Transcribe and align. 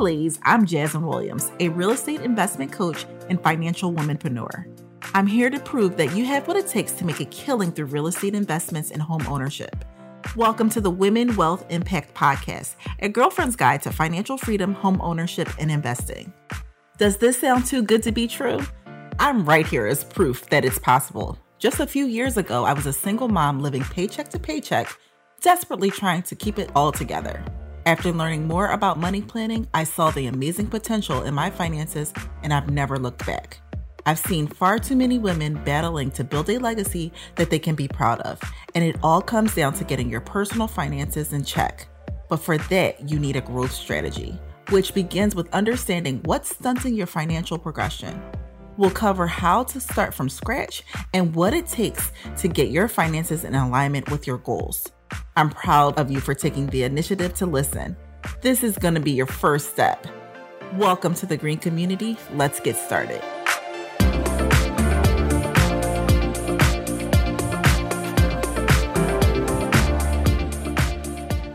ladies, 0.00 0.40
I'm 0.44 0.64
Jasmine 0.64 1.06
Williams, 1.06 1.52
a 1.60 1.68
real 1.68 1.90
estate 1.90 2.22
investment 2.22 2.72
coach 2.72 3.04
and 3.28 3.38
financial 3.42 3.92
womanpreneur. 3.92 4.64
I'm 5.14 5.26
here 5.26 5.50
to 5.50 5.60
prove 5.60 5.98
that 5.98 6.16
you 6.16 6.24
have 6.24 6.48
what 6.48 6.56
it 6.56 6.68
takes 6.68 6.92
to 6.92 7.04
make 7.04 7.20
a 7.20 7.26
killing 7.26 7.70
through 7.70 7.86
real 7.86 8.06
estate 8.06 8.34
investments 8.34 8.90
and 8.90 9.02
home 9.02 9.26
ownership. 9.28 9.84
Welcome 10.36 10.70
to 10.70 10.80
the 10.80 10.90
Women 10.90 11.36
Wealth 11.36 11.66
Impact 11.68 12.14
Podcast, 12.14 12.76
a 13.00 13.10
girlfriend's 13.10 13.56
guide 13.56 13.82
to 13.82 13.92
financial 13.92 14.38
freedom, 14.38 14.72
home 14.72 15.02
ownership, 15.02 15.50
and 15.58 15.70
investing. 15.70 16.32
Does 16.96 17.18
this 17.18 17.38
sound 17.38 17.66
too 17.66 17.82
good 17.82 18.02
to 18.04 18.12
be 18.12 18.26
true? 18.26 18.60
I'm 19.18 19.44
right 19.44 19.66
here 19.66 19.86
as 19.86 20.02
proof 20.02 20.48
that 20.48 20.64
it's 20.64 20.78
possible. 20.78 21.38
Just 21.58 21.78
a 21.78 21.86
few 21.86 22.06
years 22.06 22.38
ago, 22.38 22.64
I 22.64 22.72
was 22.72 22.86
a 22.86 22.92
single 22.92 23.28
mom 23.28 23.60
living 23.60 23.84
paycheck 23.84 24.30
to 24.30 24.38
paycheck, 24.38 24.88
desperately 25.42 25.90
trying 25.90 26.22
to 26.22 26.34
keep 26.34 26.58
it 26.58 26.70
all 26.74 26.90
together. 26.90 27.44
After 27.86 28.12
learning 28.12 28.46
more 28.46 28.68
about 28.72 28.98
money 28.98 29.22
planning, 29.22 29.66
I 29.72 29.84
saw 29.84 30.10
the 30.10 30.26
amazing 30.26 30.66
potential 30.66 31.22
in 31.22 31.32
my 31.32 31.48
finances 31.50 32.12
and 32.42 32.52
I've 32.52 32.68
never 32.68 32.98
looked 32.98 33.24
back. 33.26 33.58
I've 34.04 34.18
seen 34.18 34.46
far 34.46 34.78
too 34.78 34.96
many 34.96 35.18
women 35.18 35.62
battling 35.64 36.10
to 36.12 36.24
build 36.24 36.50
a 36.50 36.58
legacy 36.58 37.10
that 37.36 37.48
they 37.48 37.58
can 37.58 37.74
be 37.74 37.88
proud 37.88 38.20
of, 38.20 38.40
and 38.74 38.84
it 38.84 38.96
all 39.02 39.20
comes 39.20 39.54
down 39.54 39.74
to 39.74 39.84
getting 39.84 40.10
your 40.10 40.20
personal 40.20 40.66
finances 40.66 41.32
in 41.32 41.44
check. 41.44 41.86
But 42.28 42.38
for 42.38 42.58
that, 42.58 43.08
you 43.08 43.18
need 43.18 43.36
a 43.36 43.40
growth 43.40 43.72
strategy, 43.72 44.38
which 44.70 44.94
begins 44.94 45.34
with 45.34 45.52
understanding 45.54 46.20
what's 46.24 46.50
stunting 46.50 46.94
your 46.94 47.06
financial 47.06 47.58
progression. 47.58 48.20
We'll 48.76 48.90
cover 48.90 49.26
how 49.26 49.64
to 49.64 49.80
start 49.80 50.14
from 50.14 50.28
scratch 50.28 50.82
and 51.12 51.34
what 51.34 51.54
it 51.54 51.66
takes 51.66 52.12
to 52.38 52.48
get 52.48 52.70
your 52.70 52.88
finances 52.88 53.44
in 53.44 53.54
alignment 53.54 54.10
with 54.10 54.26
your 54.26 54.38
goals. 54.38 54.86
I'm 55.36 55.50
proud 55.50 55.98
of 55.98 56.10
you 56.10 56.20
for 56.20 56.34
taking 56.34 56.66
the 56.66 56.82
initiative 56.82 57.34
to 57.34 57.46
listen. 57.46 57.96
This 58.42 58.62
is 58.62 58.76
going 58.76 58.94
to 58.94 59.00
be 59.00 59.12
your 59.12 59.26
first 59.26 59.70
step. 59.70 60.06
Welcome 60.74 61.14
to 61.14 61.26
the 61.26 61.36
Green 61.36 61.58
Community. 61.58 62.16
Let's 62.34 62.60
get 62.60 62.76
started. 62.76 63.22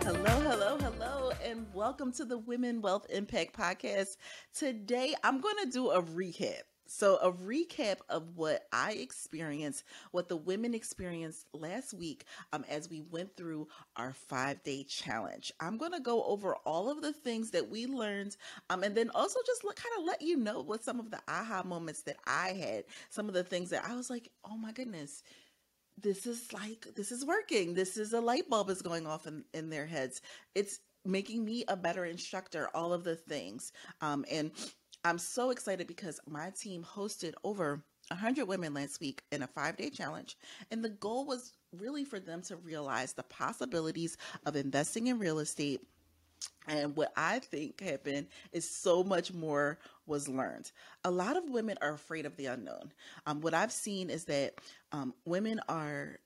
Hello, 0.04 0.40
hello, 0.42 0.78
hello, 0.78 1.32
and 1.44 1.66
welcome 1.74 2.12
to 2.14 2.26
the 2.26 2.38
Women 2.38 2.82
Wealth 2.82 3.06
Impact 3.10 3.58
Podcast. 3.58 4.18
Today, 4.54 5.16
I'm 5.24 5.40
going 5.42 5.56
to 5.64 5.70
do 5.70 5.92
a 5.92 6.02
recap 6.02 6.64
so, 6.88 7.18
a 7.18 7.32
recap 7.32 7.98
of 8.10 8.36
what 8.36 8.68
I 8.72 8.94
experienced, 8.94 9.84
what 10.12 10.30
the 10.30 10.38
women 10.38 10.74
experienced 10.74 11.48
last 11.54 11.94
week 11.94 12.26
um, 12.54 12.66
as 12.70 12.90
we 12.90 13.02
went 13.02 13.36
through 13.36 13.68
our 13.96 14.14
five 14.14 14.64
day 14.64 14.84
challenge. 14.84 15.52
I'm 15.60 15.78
going 15.78 15.94
to 15.94 16.00
go 16.00 16.24
over 16.26 16.56
all 16.66 16.90
of 16.90 17.02
the 17.02 17.14
things 17.14 17.52
that 17.52 17.70
we 17.70 17.88
learned 17.88 18.38
um, 18.70 18.84
and 18.84 18.96
then 18.96 19.10
also 19.16 19.40
just 19.46 19.64
kind 19.64 19.96
of 19.98 20.06
let 20.06 20.22
you 20.22 20.38
know 20.38 20.62
what 20.62 20.84
some 20.84 21.00
of 21.00 21.12
the 21.12 21.20
aha 21.28 21.64
moments 21.66 22.04
that 22.04 22.18
I 22.26 22.50
had, 22.50 22.86
some 23.10 23.28
of 23.28 23.34
the 23.34 23.44
things 23.44 23.70
that 23.72 23.86
I 23.86 23.96
was 23.96 24.10
like, 24.10 24.30
oh 24.44 24.58
my 24.58 24.72
goodness, 24.72 25.24
this 26.02 26.26
is 26.26 26.52
like, 26.54 26.88
this 26.96 27.12
is 27.12 27.26
working. 27.26 27.74
This 27.74 27.98
is 27.98 28.14
a 28.14 28.22
light 28.22 28.50
bulb 28.50 28.70
is 28.70 28.82
going 28.82 29.08
off 29.08 29.28
in, 29.28 29.44
in 29.54 29.70
their 29.70 29.86
heads. 29.86 30.22
It's 30.54 30.80
making 31.06 31.46
me 31.46 31.64
a 31.68 31.76
better 31.78 32.06
instructor, 32.06 32.70
all 32.74 32.92
of 32.92 33.04
the 33.04 33.16
things. 33.16 33.72
Um, 34.02 34.26
and 34.30 34.52
I'm 35.06 35.20
so 35.20 35.52
excited 35.52 35.86
because 35.86 36.20
my 36.28 36.50
team 36.50 36.84
hosted 36.84 37.36
over 37.44 37.84
100 38.08 38.46
women 38.46 38.74
last 38.74 39.00
week 39.00 39.22
in 39.32 39.44
a 39.44 39.48
five 39.48 39.78
day 39.78 39.92
challenge. 39.92 40.36
And 40.72 40.84
the 40.84 40.90
goal 40.90 41.26
was 41.26 41.54
really 41.72 42.04
for 42.04 42.20
them 42.20 42.42
to 42.44 42.56
realize 42.56 43.14
the 43.14 43.22
possibilities 43.22 44.18
of 44.48 44.56
investing 44.56 45.06
in 45.06 45.20
real 45.20 45.38
estate. 45.38 45.82
And 46.68 46.96
what 46.96 47.14
I 47.16 47.38
think 47.38 47.82
happened 47.82 48.28
is 48.52 48.68
so 48.68 49.04
much 49.04 49.32
more 49.32 49.78
was 50.08 50.28
learned. 50.28 50.72
A 51.04 51.12
lot 51.12 51.38
of 51.38 51.52
women 51.52 51.78
are 51.84 51.94
afraid 51.94 52.26
of 52.26 52.36
the 52.36 52.48
unknown. 52.48 52.92
Um, 53.28 53.42
what 53.42 53.54
I've 53.54 53.72
seen 53.72 54.10
is 54.10 54.26
that 54.26 54.56
um, 54.92 55.14
women 55.26 55.62
are 55.70 56.18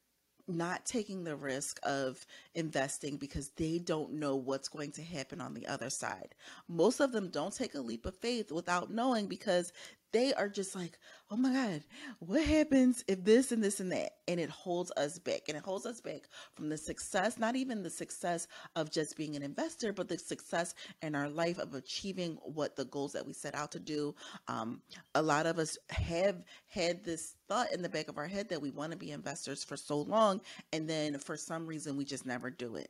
not 0.50 0.86
taking 0.86 1.24
the 1.24 1.36
risk 1.36 1.80
of 1.84 2.26
investing 2.56 3.18
because 3.18 3.50
they 3.50 3.80
don't 3.80 4.14
know 4.14 4.36
what's 4.36 4.68
going 4.68 4.92
to 4.94 5.02
happen 5.02 5.40
on 5.40 5.54
the 5.54 5.68
other 5.68 5.90
side. 5.90 6.36
Most 6.68 7.00
of 7.00 7.12
them 7.12 7.30
don't 7.30 7.56
take 7.56 7.76
a 7.76 7.82
leap 7.82 8.06
of 8.06 8.16
faith 8.16 8.52
without 8.52 8.92
knowing 8.92 9.28
because 9.28 9.72
they 10.12 10.34
are 10.34 10.50
just 10.50 10.76
like, 10.76 10.98
oh 11.32 11.38
my 11.38 11.54
God, 11.54 11.84
what 12.20 12.44
happens 12.44 13.04
if 13.08 13.24
this 13.24 13.52
and 13.52 13.64
this 13.64 13.80
and 13.80 13.92
that? 13.92 14.12
And 14.28 14.40
it 14.40 14.50
holds 14.50 14.92
us 14.98 15.20
back. 15.20 15.44
And 15.48 15.58
it 15.58 15.64
holds 15.64 15.86
us 15.86 16.02
back 16.02 16.22
from 16.56 16.70
the 16.70 16.78
success, 16.78 17.38
not 17.38 17.56
even 17.56 17.84
the 17.84 17.90
success 17.90 18.48
of 18.76 18.92
just 18.92 19.16
being 19.16 19.36
an 19.36 19.44
investor, 19.44 19.94
but 19.94 20.08
the 20.08 20.18
success 20.18 20.74
in 21.02 21.16
our 21.16 21.30
life 21.30 21.60
of 21.60 21.74
achieving 21.76 22.38
what 22.44 22.76
the 22.76 22.86
goals 22.86 23.14
that 23.14 23.26
we 23.26 23.34
set 23.34 23.56
out 23.56 23.72
to 23.74 23.80
do. 23.80 24.16
Um, 24.48 24.82
a 25.14 25.22
lot 25.22 25.46
of 25.46 25.60
us 25.60 25.78
have 25.90 26.44
had 26.68 27.04
this 27.04 27.36
thought 27.48 27.72
in 27.74 27.82
the 27.82 27.90
back 27.90 28.08
of 28.08 28.18
our 28.18 28.28
head 28.28 28.50
that 28.50 28.62
we 28.62 28.72
want 28.72 28.92
to 28.92 28.98
be 28.98 29.12
investors 29.12 29.64
for 29.64 29.78
so 29.78 30.02
long. 30.02 30.42
And 30.74 30.90
then 30.90 31.18
for 31.20 31.38
some 31.38 31.68
reason, 31.68 31.98
we 31.98 32.06
just 32.06 32.26
never 32.26 32.50
do 32.50 32.76
it. 32.76 32.90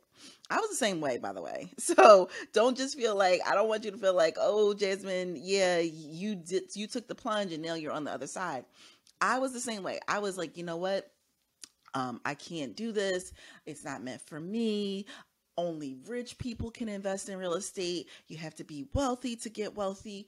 I 0.50 0.56
was 0.58 0.70
the 0.70 0.76
same 0.76 1.00
way, 1.00 1.18
by 1.18 1.32
the 1.32 1.42
way. 1.42 1.72
So 1.80 2.30
don't 2.52 2.76
just 2.76 2.96
feel 2.96 3.16
like, 3.16 3.40
I 3.46 3.54
don't 3.54 3.68
want 3.68 3.84
you 3.84 3.90
to 3.90 3.98
feel 3.98 4.14
like, 4.14 4.36
oh, 4.40 4.74
Jasmine, 4.74 5.36
yeah, 5.36 5.78
you 5.80 6.36
did, 6.36 6.64
you 6.74 6.86
took 6.86 7.08
the 7.10 7.14
plunge 7.14 7.52
and 7.52 7.62
now 7.62 7.74
you're 7.74 7.92
on 7.92 8.04
the 8.04 8.12
other 8.12 8.26
side. 8.26 8.64
I 9.20 9.38
was 9.38 9.52
the 9.52 9.60
same 9.60 9.82
way. 9.82 10.00
I 10.08 10.20
was 10.20 10.38
like, 10.38 10.56
you 10.56 10.64
know 10.64 10.78
what? 10.78 11.12
Um, 11.94 12.22
I 12.24 12.34
can't 12.34 12.74
do 12.76 12.92
this. 12.92 13.34
It's 13.66 13.84
not 13.84 14.02
meant 14.02 14.22
for 14.22 14.40
me. 14.40 15.06
Only 15.58 15.98
rich 16.08 16.38
people 16.38 16.70
can 16.70 16.88
invest 16.88 17.28
in 17.28 17.36
real 17.36 17.54
estate. 17.54 18.08
You 18.28 18.38
have 18.38 18.54
to 18.56 18.64
be 18.64 18.86
wealthy 18.94 19.36
to 19.36 19.50
get 19.50 19.76
wealthy 19.76 20.26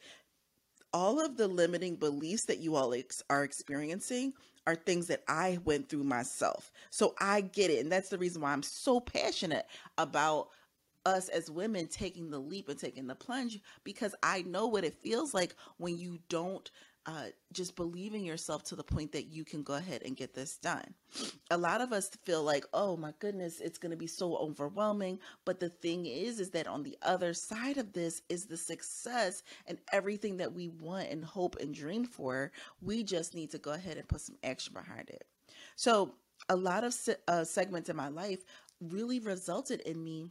all 0.92 1.24
of 1.24 1.36
the 1.36 1.48
limiting 1.48 1.96
beliefs 1.96 2.44
that 2.46 2.58
you 2.58 2.76
all 2.76 2.94
ex- 2.94 3.22
are 3.30 3.44
experiencing 3.44 4.34
are 4.66 4.76
things 4.76 5.06
that 5.08 5.22
I 5.28 5.58
went 5.64 5.88
through 5.88 6.04
myself. 6.04 6.70
So 6.90 7.14
I 7.20 7.40
get 7.40 7.70
it. 7.70 7.80
And 7.80 7.90
that's 7.90 8.10
the 8.10 8.18
reason 8.18 8.42
why 8.42 8.52
I'm 8.52 8.62
so 8.62 9.00
passionate 9.00 9.66
about 9.98 10.48
us 11.04 11.28
as 11.28 11.50
women 11.50 11.86
taking 11.86 12.30
the 12.30 12.38
leap 12.38 12.68
and 12.68 12.78
taking 12.78 13.06
the 13.06 13.14
plunge 13.14 13.60
because 13.84 14.14
I 14.22 14.42
know 14.42 14.66
what 14.66 14.84
it 14.84 15.02
feels 15.02 15.34
like 15.34 15.54
when 15.78 15.98
you 15.98 16.18
don't 16.28 16.70
uh, 17.04 17.26
just 17.52 17.74
believe 17.74 18.14
in 18.14 18.24
yourself 18.24 18.62
to 18.62 18.76
the 18.76 18.84
point 18.84 19.10
that 19.12 19.26
you 19.26 19.44
can 19.44 19.62
go 19.62 19.74
ahead 19.74 20.02
and 20.04 20.16
get 20.16 20.34
this 20.34 20.56
done. 20.58 20.94
A 21.50 21.56
lot 21.56 21.80
of 21.80 21.92
us 21.92 22.10
feel 22.24 22.44
like, 22.44 22.64
oh 22.72 22.96
my 22.96 23.12
goodness, 23.18 23.60
it's 23.60 23.78
going 23.78 23.90
to 23.90 23.96
be 23.96 24.06
so 24.06 24.36
overwhelming. 24.36 25.18
But 25.44 25.58
the 25.58 25.68
thing 25.68 26.06
is, 26.06 26.38
is 26.38 26.50
that 26.50 26.68
on 26.68 26.84
the 26.84 26.96
other 27.02 27.34
side 27.34 27.76
of 27.76 27.92
this 27.92 28.22
is 28.28 28.46
the 28.46 28.56
success 28.56 29.42
and 29.66 29.78
everything 29.92 30.36
that 30.36 30.52
we 30.52 30.68
want 30.68 31.08
and 31.08 31.24
hope 31.24 31.56
and 31.60 31.74
dream 31.74 32.04
for. 32.04 32.52
We 32.80 33.02
just 33.02 33.34
need 33.34 33.50
to 33.50 33.58
go 33.58 33.72
ahead 33.72 33.96
and 33.96 34.06
put 34.06 34.20
some 34.20 34.36
action 34.44 34.72
behind 34.72 35.10
it. 35.10 35.24
So, 35.74 36.14
a 36.48 36.56
lot 36.56 36.82
of 36.82 36.94
uh, 37.28 37.44
segments 37.44 37.88
in 37.88 37.94
my 37.94 38.08
life 38.08 38.44
really 38.80 39.20
resulted 39.20 39.80
in 39.80 40.02
me 40.02 40.28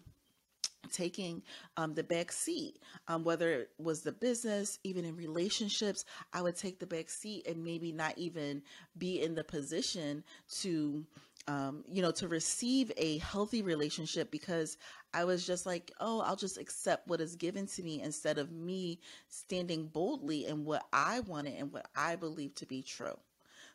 taking 0.92 1.42
um, 1.78 1.94
the 1.94 2.04
back 2.04 2.32
seat 2.32 2.80
um, 3.08 3.24
whether 3.24 3.52
it 3.52 3.70
was 3.78 4.02
the 4.02 4.12
business 4.12 4.80
even 4.84 5.06
in 5.06 5.16
relationships 5.16 6.06
i 6.34 6.42
would 6.42 6.56
take 6.56 6.80
the 6.80 6.88
back 6.88 7.10
seat 7.10 7.46
and 7.48 7.64
maybe 7.64 7.92
not 7.92 8.18
even 8.18 8.62
be 8.98 9.22
in 9.22 9.36
the 9.36 9.44
position 9.44 10.24
to 10.50 11.06
um, 11.48 11.84
you 11.92 12.02
know 12.02 12.12
to 12.12 12.28
receive 12.28 12.92
a 12.98 13.18
healthy 13.20 13.62
relationship 13.62 14.32
because 14.32 14.78
i 15.14 15.24
was 15.24 15.46
just 15.46 15.66
like 15.66 15.92
oh 16.00 16.22
i'll 16.22 16.36
just 16.36 16.58
accept 16.58 17.08
what 17.08 17.22
is 17.22 17.36
given 17.36 17.66
to 17.66 17.84
me 17.84 18.02
instead 18.02 18.38
of 18.38 18.52
me 18.52 19.00
standing 19.28 19.88
boldly 19.88 20.46
in 20.46 20.64
what 20.64 20.86
i 20.94 21.20
wanted 21.22 21.56
and 21.58 21.72
what 21.72 21.88
i 21.96 22.16
believe 22.16 22.54
to 22.56 22.66
be 22.66 22.82
true 22.82 23.18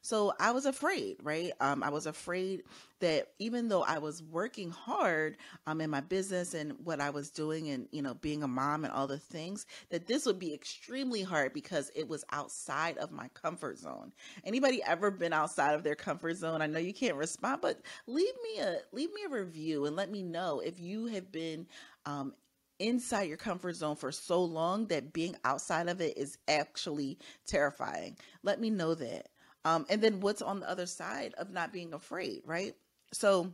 so 0.06 0.32
I 0.38 0.52
was 0.52 0.66
afraid, 0.66 1.16
right? 1.24 1.50
Um, 1.60 1.82
I 1.82 1.90
was 1.90 2.06
afraid 2.06 2.62
that 3.00 3.32
even 3.40 3.66
though 3.66 3.82
I 3.82 3.98
was 3.98 4.22
working 4.22 4.70
hard 4.70 5.36
um, 5.66 5.80
in 5.80 5.90
my 5.90 6.00
business 6.00 6.54
and 6.54 6.74
what 6.84 7.00
I 7.00 7.10
was 7.10 7.28
doing 7.30 7.70
and, 7.70 7.88
you 7.90 8.02
know, 8.02 8.14
being 8.14 8.44
a 8.44 8.48
mom 8.48 8.84
and 8.84 8.92
all 8.92 9.08
the 9.08 9.18
things, 9.18 9.66
that 9.90 10.06
this 10.06 10.24
would 10.24 10.38
be 10.38 10.54
extremely 10.54 11.22
hard 11.22 11.52
because 11.52 11.90
it 11.96 12.06
was 12.08 12.24
outside 12.30 12.98
of 12.98 13.10
my 13.10 13.26
comfort 13.34 13.78
zone. 13.78 14.12
Anybody 14.44 14.80
ever 14.84 15.10
been 15.10 15.32
outside 15.32 15.74
of 15.74 15.82
their 15.82 15.96
comfort 15.96 16.36
zone? 16.36 16.62
I 16.62 16.68
know 16.68 16.78
you 16.78 16.94
can't 16.94 17.16
respond, 17.16 17.60
but 17.60 17.80
leave 18.06 18.34
me 18.44 18.60
a 18.60 18.76
leave 18.92 19.12
me 19.12 19.22
a 19.26 19.28
review 19.28 19.86
and 19.86 19.96
let 19.96 20.08
me 20.10 20.22
know 20.22 20.60
if 20.60 20.78
you 20.78 21.06
have 21.06 21.32
been 21.32 21.66
um, 22.04 22.32
inside 22.78 23.24
your 23.24 23.38
comfort 23.38 23.74
zone 23.74 23.96
for 23.96 24.12
so 24.12 24.44
long 24.44 24.86
that 24.86 25.12
being 25.12 25.34
outside 25.44 25.88
of 25.88 26.00
it 26.00 26.16
is 26.16 26.38
actually 26.46 27.18
terrifying. 27.44 28.16
Let 28.44 28.60
me 28.60 28.70
know 28.70 28.94
that. 28.94 29.28
Um, 29.66 29.84
and 29.90 30.00
then 30.00 30.20
what's 30.20 30.42
on 30.42 30.60
the 30.60 30.70
other 30.70 30.86
side 30.86 31.34
of 31.38 31.50
not 31.50 31.72
being 31.72 31.92
afraid, 31.92 32.42
right? 32.46 32.74
So 33.12 33.52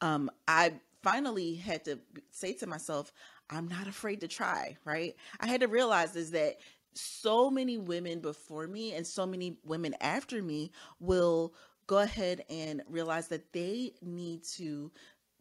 um, 0.00 0.30
I 0.48 0.74
finally 1.02 1.54
had 1.56 1.84
to 1.84 1.98
say 2.30 2.52
to 2.54 2.66
myself, 2.66 3.12
I'm 3.50 3.68
not 3.68 3.86
afraid 3.86 4.20
to 4.22 4.28
try, 4.28 4.76
right? 4.84 5.14
I 5.40 5.46
had 5.46 5.60
to 5.60 5.68
realize 5.68 6.16
is 6.16 6.30
that 6.30 6.56
so 6.94 7.50
many 7.50 7.76
women 7.76 8.20
before 8.20 8.66
me 8.66 8.94
and 8.94 9.06
so 9.06 9.26
many 9.26 9.58
women 9.64 9.94
after 10.00 10.42
me 10.42 10.70
will 11.00 11.54
go 11.86 11.98
ahead 11.98 12.44
and 12.48 12.82
realize 12.88 13.28
that 13.28 13.52
they 13.52 13.92
need 14.00 14.44
to 14.44 14.90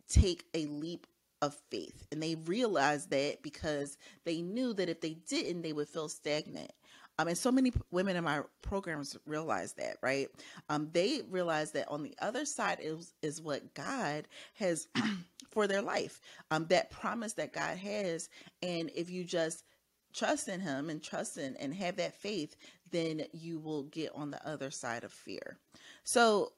take 0.10 0.46
a 0.54 0.66
leap 0.68 1.08
of 1.42 1.56
faith. 1.72 2.08
And 2.12 2.22
they 2.22 2.36
realized 2.36 3.12
that 3.12 3.44
because 3.44 3.98
they 4.26 4.42
knew 4.42 4.74
that 4.74 4.90
if 4.90 5.02
they 5.02 5.16
didn't, 5.30 5.62
they 5.62 5.74
would 5.74 5.90
feel 5.90 6.10
stagnant. 6.10 6.72
Um, 7.20 7.28
and 7.28 7.38
so 7.38 7.52
many 7.52 7.72
women 7.92 8.16
in 8.16 8.24
my 8.24 8.42
programs 8.62 9.18
realize 9.26 9.74
that, 9.74 9.98
right? 10.02 10.28
Um, 10.70 10.90
they 10.92 11.22
realize 11.30 11.72
that 11.72 11.88
on 11.90 12.04
the 12.04 12.16
other 12.22 12.46
side 12.46 12.80
is 12.82 13.14
is 13.22 13.42
what 13.42 13.74
God 13.74 14.28
has 14.56 14.88
for 15.52 15.68
their 15.68 15.82
life. 15.82 16.22
Um, 16.52 16.66
that 16.70 16.90
promise 16.90 17.34
that 17.34 17.54
God 17.54 17.78
has, 17.78 18.30
and 18.62 18.90
if 18.96 19.10
you 19.10 19.24
just 19.24 19.64
trust 20.14 20.48
in 20.48 20.60
Him 20.60 20.90
and 20.90 21.02
trust 21.02 21.38
in 21.38 21.56
and 21.58 21.74
have 21.74 21.98
that 21.98 22.16
faith, 22.16 22.56
then 22.92 23.24
you 23.32 23.60
will 23.60 23.84
get 23.84 24.12
on 24.16 24.32
the 24.32 24.48
other 24.48 24.72
side 24.72 25.04
of 25.04 25.12
fear. 25.12 25.58
So 26.04 26.54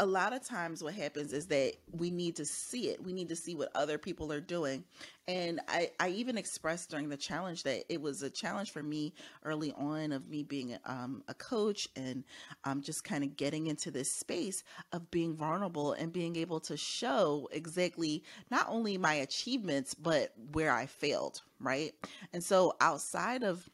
a 0.00 0.06
lot 0.06 0.32
of 0.32 0.42
times 0.42 0.82
what 0.82 0.94
happens 0.94 1.34
is 1.34 1.46
that 1.48 1.74
we 1.92 2.10
need 2.10 2.34
to 2.36 2.46
see 2.46 2.88
it. 2.88 3.04
We 3.04 3.12
need 3.12 3.28
to 3.28 3.36
see 3.36 3.54
what 3.54 3.70
other 3.74 3.98
people 3.98 4.32
are 4.32 4.40
doing. 4.40 4.82
And 5.28 5.60
i 5.68 5.90
i 6.00 6.08
even 6.08 6.38
expressed 6.38 6.90
during 6.90 7.08
the 7.08 7.16
challenge 7.16 7.62
that 7.64 7.84
it 7.92 8.00
was 8.00 8.22
a 8.22 8.30
challenge 8.30 8.70
for 8.70 8.82
me 8.82 9.12
early 9.44 9.72
on 9.76 10.10
of 10.10 10.28
me 10.28 10.42
being 10.42 10.76
um, 10.86 11.22
a 11.28 11.34
coach 11.34 11.86
and 11.94 12.24
um, 12.64 12.80
just 12.80 13.04
kind 13.04 13.22
of 13.22 13.36
getting 13.36 13.66
into 13.68 13.90
this 13.90 14.10
space 14.10 14.64
of 14.92 15.10
being 15.10 15.36
vulnerable 15.36 15.92
and 15.92 16.12
being 16.12 16.34
able 16.34 16.60
to 16.60 16.76
show 16.76 17.48
exactly 17.52 18.24
not 18.50 18.66
only 18.68 18.96
my 18.98 19.14
achievements 19.14 19.94
but 19.94 20.32
where 20.52 20.72
i 20.72 20.86
failed 20.86 21.42
right? 21.60 21.92
And 22.32 22.42
so 22.42 22.74
outside 22.80 23.42
of 23.42 23.68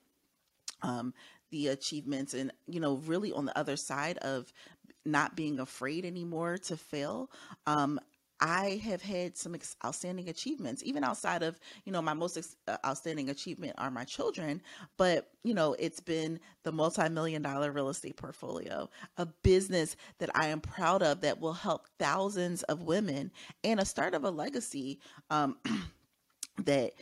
um, 0.82 1.14
the 1.50 1.68
achievements 1.68 2.34
and 2.34 2.52
you 2.66 2.80
know 2.80 2.96
really 3.06 3.32
on 3.32 3.44
the 3.44 3.56
other 3.56 3.76
side 3.76 4.18
of 4.18 4.52
not 5.06 5.36
being 5.36 5.60
afraid 5.60 6.04
anymore 6.04 6.58
to 6.58 6.76
fail. 6.76 7.30
Um, 7.66 8.00
I 8.40 8.80
have 8.84 9.00
had 9.00 9.36
some 9.36 9.56
outstanding 9.84 10.28
achievements, 10.28 10.82
even 10.84 11.02
outside 11.02 11.42
of, 11.42 11.58
you 11.84 11.92
know, 11.92 12.02
my 12.02 12.12
most 12.12 12.56
uh, 12.68 12.76
outstanding 12.84 13.30
achievement 13.30 13.74
are 13.78 13.90
my 13.90 14.04
children. 14.04 14.60
But, 14.98 15.30
you 15.42 15.54
know, 15.54 15.74
it's 15.78 16.00
been 16.00 16.38
the 16.62 16.72
multi 16.72 17.08
million 17.08 17.40
dollar 17.40 17.72
real 17.72 17.88
estate 17.88 18.16
portfolio, 18.16 18.90
a 19.16 19.26
business 19.42 19.96
that 20.18 20.30
I 20.34 20.48
am 20.48 20.60
proud 20.60 21.02
of 21.02 21.22
that 21.22 21.40
will 21.40 21.54
help 21.54 21.86
thousands 21.98 22.62
of 22.64 22.82
women, 22.82 23.30
and 23.64 23.80
a 23.80 23.86
start 23.86 24.12
of 24.14 24.24
a 24.24 24.30
legacy 24.30 25.00
um, 25.30 25.56
that 26.64 26.92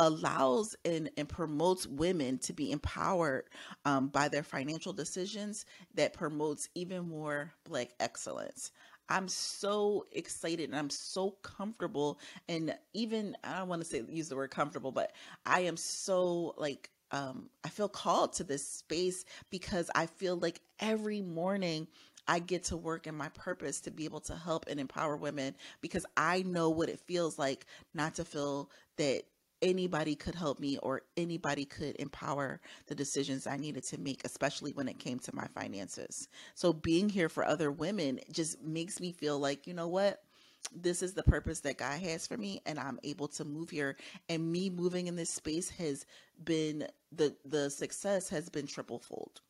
allows 0.00 0.76
and, 0.84 1.10
and 1.16 1.28
promotes 1.28 1.86
women 1.86 2.38
to 2.40 2.54
be 2.54 2.72
empowered 2.72 3.44
um, 3.86 4.08
by 4.08 4.28
their 4.28 4.42
financial 4.44 4.92
decisions 4.92 5.66
that 5.94 6.14
promotes 6.14 6.68
even 6.74 7.08
more 7.08 7.52
black 7.64 7.90
excellence. 8.00 8.72
I'm 9.08 9.28
so 9.28 10.06
excited 10.12 10.70
and 10.70 10.78
i'm 10.78 10.90
so 10.90 11.32
comfortable 11.42 12.20
and 12.48 12.74
even 12.94 13.36
i 13.42 13.58
don't 13.58 13.68
want 13.68 13.82
to 13.82 13.88
say 13.88 14.04
use 14.08 14.28
the 14.28 14.36
word 14.36 14.52
comfortable 14.52 14.92
but 14.92 15.12
i 15.46 15.62
am 15.62 15.76
so 15.76 16.54
like 16.58 16.90
um, 17.12 17.50
I 17.64 17.70
feel 17.70 17.88
called 17.88 18.34
to 18.34 18.44
this 18.44 18.66
space 18.66 19.24
because 19.50 19.90
I 19.96 20.06
feel 20.06 20.36
like 20.36 20.60
every 20.78 21.20
morning 21.20 21.88
I 22.28 22.38
get 22.38 22.64
to 22.66 22.76
work 22.76 23.08
in 23.08 23.16
my 23.16 23.30
purpose 23.30 23.80
to 23.82 23.90
be 23.90 24.04
able 24.04 24.20
to 24.22 24.36
help 24.36 24.66
and 24.68 24.78
empower 24.78 25.16
women 25.16 25.56
because 25.80 26.06
I 26.16 26.42
know 26.42 26.70
what 26.70 26.88
it 26.88 27.00
feels 27.00 27.38
like 27.38 27.66
not 27.94 28.14
to 28.16 28.24
feel 28.24 28.70
that 28.96 29.24
anybody 29.62 30.14
could 30.14 30.34
help 30.34 30.58
me 30.58 30.78
or 30.78 31.02
anybody 31.16 31.64
could 31.64 31.96
empower 31.98 32.60
the 32.86 32.94
decisions 32.94 33.46
I 33.46 33.56
needed 33.56 33.84
to 33.84 33.98
make, 33.98 34.22
especially 34.24 34.72
when 34.72 34.88
it 34.88 34.98
came 34.98 35.18
to 35.20 35.34
my 35.34 35.46
finances. 35.48 36.28
So 36.54 36.72
being 36.72 37.08
here 37.08 37.28
for 37.28 37.44
other 37.44 37.70
women 37.70 38.20
just 38.32 38.62
makes 38.62 39.00
me 39.00 39.12
feel 39.12 39.38
like, 39.38 39.66
you 39.66 39.74
know 39.74 39.88
what? 39.88 40.22
This 40.74 41.02
is 41.02 41.14
the 41.14 41.22
purpose 41.22 41.60
that 41.60 41.78
God 41.78 42.00
has 42.00 42.26
for 42.26 42.36
me, 42.36 42.60
and 42.66 42.78
I'm 42.78 42.98
able 43.02 43.28
to 43.28 43.44
move 43.44 43.70
here. 43.70 43.96
And 44.28 44.52
me 44.52 44.68
moving 44.70 45.06
in 45.06 45.16
this 45.16 45.30
space 45.30 45.70
has 45.70 46.04
been 46.44 46.86
the 47.12 47.34
the 47.44 47.70
success 47.70 48.28
has 48.28 48.48
been 48.50 48.66
triple 48.66 48.98
fold. 48.98 49.40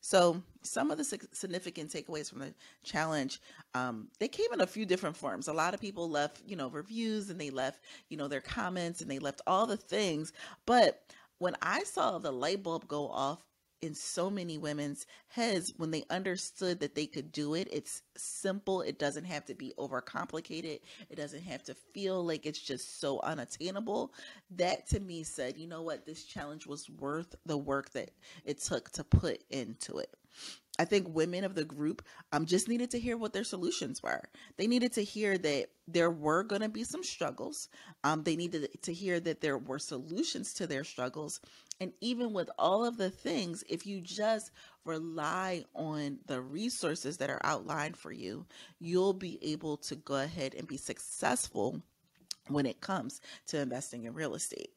So, 0.00 0.42
some 0.62 0.90
of 0.90 0.98
the 0.98 1.04
significant 1.04 1.90
takeaways 1.90 2.28
from 2.28 2.40
the 2.40 2.54
challenge, 2.82 3.40
um, 3.74 4.08
they 4.18 4.28
came 4.28 4.52
in 4.52 4.60
a 4.60 4.66
few 4.66 4.84
different 4.86 5.16
forms. 5.16 5.48
A 5.48 5.52
lot 5.52 5.74
of 5.74 5.80
people 5.80 6.08
left, 6.08 6.42
you 6.46 6.56
know, 6.56 6.68
reviews 6.68 7.30
and 7.30 7.40
they 7.40 7.50
left, 7.50 7.80
you 8.08 8.16
know, 8.16 8.28
their 8.28 8.40
comments 8.40 9.00
and 9.00 9.10
they 9.10 9.18
left 9.18 9.40
all 9.46 9.66
the 9.66 9.76
things. 9.76 10.32
But 10.66 11.02
when 11.38 11.56
I 11.62 11.82
saw 11.84 12.18
the 12.18 12.32
light 12.32 12.62
bulb 12.62 12.88
go 12.88 13.08
off 13.08 13.38
in 13.82 13.94
so 13.94 14.28
many 14.30 14.58
women's 14.58 15.06
heads 15.28 15.72
when 15.76 15.90
they 15.90 16.04
understood 16.10 16.80
that 16.80 16.94
they 16.94 17.06
could 17.06 17.32
do 17.32 17.54
it. 17.54 17.68
It's 17.72 18.02
simple. 18.16 18.82
It 18.82 18.98
doesn't 18.98 19.24
have 19.24 19.44
to 19.46 19.54
be 19.54 19.72
overcomplicated. 19.78 20.80
It 21.08 21.16
doesn't 21.16 21.42
have 21.42 21.62
to 21.64 21.74
feel 21.74 22.24
like 22.24 22.46
it's 22.46 22.60
just 22.60 23.00
so 23.00 23.20
unattainable. 23.20 24.12
That 24.56 24.88
to 24.90 25.00
me 25.00 25.22
said, 25.22 25.56
you 25.56 25.66
know 25.66 25.82
what, 25.82 26.04
this 26.04 26.24
challenge 26.24 26.66
was 26.66 26.90
worth 26.90 27.34
the 27.46 27.58
work 27.58 27.90
that 27.92 28.10
it 28.44 28.60
took 28.60 28.90
to 28.90 29.04
put 29.04 29.42
into 29.50 29.98
it. 29.98 30.14
I 30.80 30.86
think 30.86 31.14
women 31.14 31.44
of 31.44 31.54
the 31.54 31.64
group 31.66 32.00
um, 32.32 32.46
just 32.46 32.66
needed 32.66 32.90
to 32.92 32.98
hear 32.98 33.18
what 33.18 33.34
their 33.34 33.44
solutions 33.44 34.02
were. 34.02 34.22
They 34.56 34.66
needed 34.66 34.94
to 34.94 35.04
hear 35.04 35.36
that 35.36 35.66
there 35.86 36.10
were 36.10 36.42
going 36.42 36.62
to 36.62 36.70
be 36.70 36.84
some 36.84 37.04
struggles. 37.04 37.68
Um, 38.02 38.22
they 38.22 38.34
needed 38.34 38.82
to 38.84 38.94
hear 38.94 39.20
that 39.20 39.42
there 39.42 39.58
were 39.58 39.78
solutions 39.78 40.54
to 40.54 40.66
their 40.66 40.84
struggles. 40.84 41.42
And 41.80 41.92
even 42.00 42.32
with 42.32 42.48
all 42.58 42.86
of 42.86 42.96
the 42.96 43.10
things, 43.10 43.62
if 43.68 43.86
you 43.86 44.00
just 44.00 44.52
rely 44.86 45.66
on 45.74 46.20
the 46.24 46.40
resources 46.40 47.18
that 47.18 47.28
are 47.28 47.42
outlined 47.44 47.98
for 47.98 48.10
you, 48.10 48.46
you'll 48.78 49.12
be 49.12 49.38
able 49.42 49.76
to 49.76 49.96
go 49.96 50.14
ahead 50.14 50.54
and 50.54 50.66
be 50.66 50.78
successful 50.78 51.82
when 52.48 52.64
it 52.64 52.80
comes 52.80 53.20
to 53.48 53.60
investing 53.60 54.04
in 54.04 54.14
real 54.14 54.34
estate. 54.34 54.70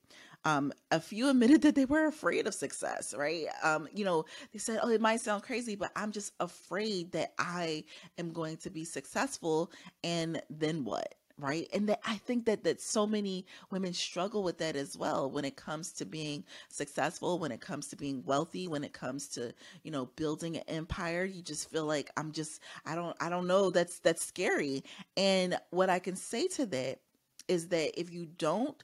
Um, 0.46 0.74
a 0.92 1.00
few 1.00 1.30
admitted 1.30 1.62
that 1.62 1.76
they 1.76 1.86
were 1.86 2.06
afraid 2.08 2.48
of 2.48 2.54
success, 2.54 3.14
right? 3.18 3.46
Um, 3.64 3.88
you 3.94 4.04
know, 4.04 4.26
they 4.52 4.60
said, 4.60 4.80
oh, 4.84 4.90
it 4.90 5.02
might 5.02 5.22
sound 5.22 5.44
crazy, 5.44 5.76
but 5.76 5.92
I'm 5.96 6.12
just 6.12 6.34
afraid 6.40 7.12
that 7.14 7.34
I 7.40 7.86
am 8.18 8.32
going 8.32 8.58
to 8.58 8.70
be 8.70 8.84
successful. 8.84 9.72
And 10.04 10.42
then 10.50 10.84
what? 10.84 11.16
right 11.40 11.68
and 11.74 11.90
that 11.90 12.00
i 12.06 12.16
think 12.16 12.46
that 12.46 12.64
that 12.64 12.80
so 12.80 13.08
many 13.08 13.46
women 13.72 13.92
struggle 13.94 14.44
with 14.44 14.58
that 14.60 14.76
as 14.76 14.98
well 14.98 15.30
when 15.32 15.44
it 15.44 15.56
comes 15.56 15.92
to 15.92 16.06
being 16.06 16.44
successful 16.70 17.40
when 17.40 17.52
it 17.52 17.60
comes 17.60 17.88
to 17.88 17.96
being 17.96 18.24
wealthy 18.26 18.68
when 18.68 18.84
it 18.84 18.94
comes 18.94 19.28
to 19.28 19.52
you 19.84 19.92
know 19.92 20.06
building 20.16 20.58
an 20.58 20.64
empire 20.68 21.24
you 21.26 21.42
just 21.42 21.72
feel 21.72 21.86
like 21.86 22.12
i'm 22.18 22.32
just 22.32 22.62
i 22.86 22.94
don't 22.94 23.16
i 23.20 23.30
don't 23.30 23.48
know 23.48 23.72
that's 23.72 24.00
that's 24.00 24.24
scary 24.24 24.84
and 25.18 25.58
what 25.72 25.90
i 25.90 25.98
can 25.98 26.16
say 26.16 26.48
to 26.48 26.66
that 26.66 27.00
is 27.48 27.68
that 27.70 28.00
if 28.00 28.12
you 28.12 28.28
don't 28.38 28.84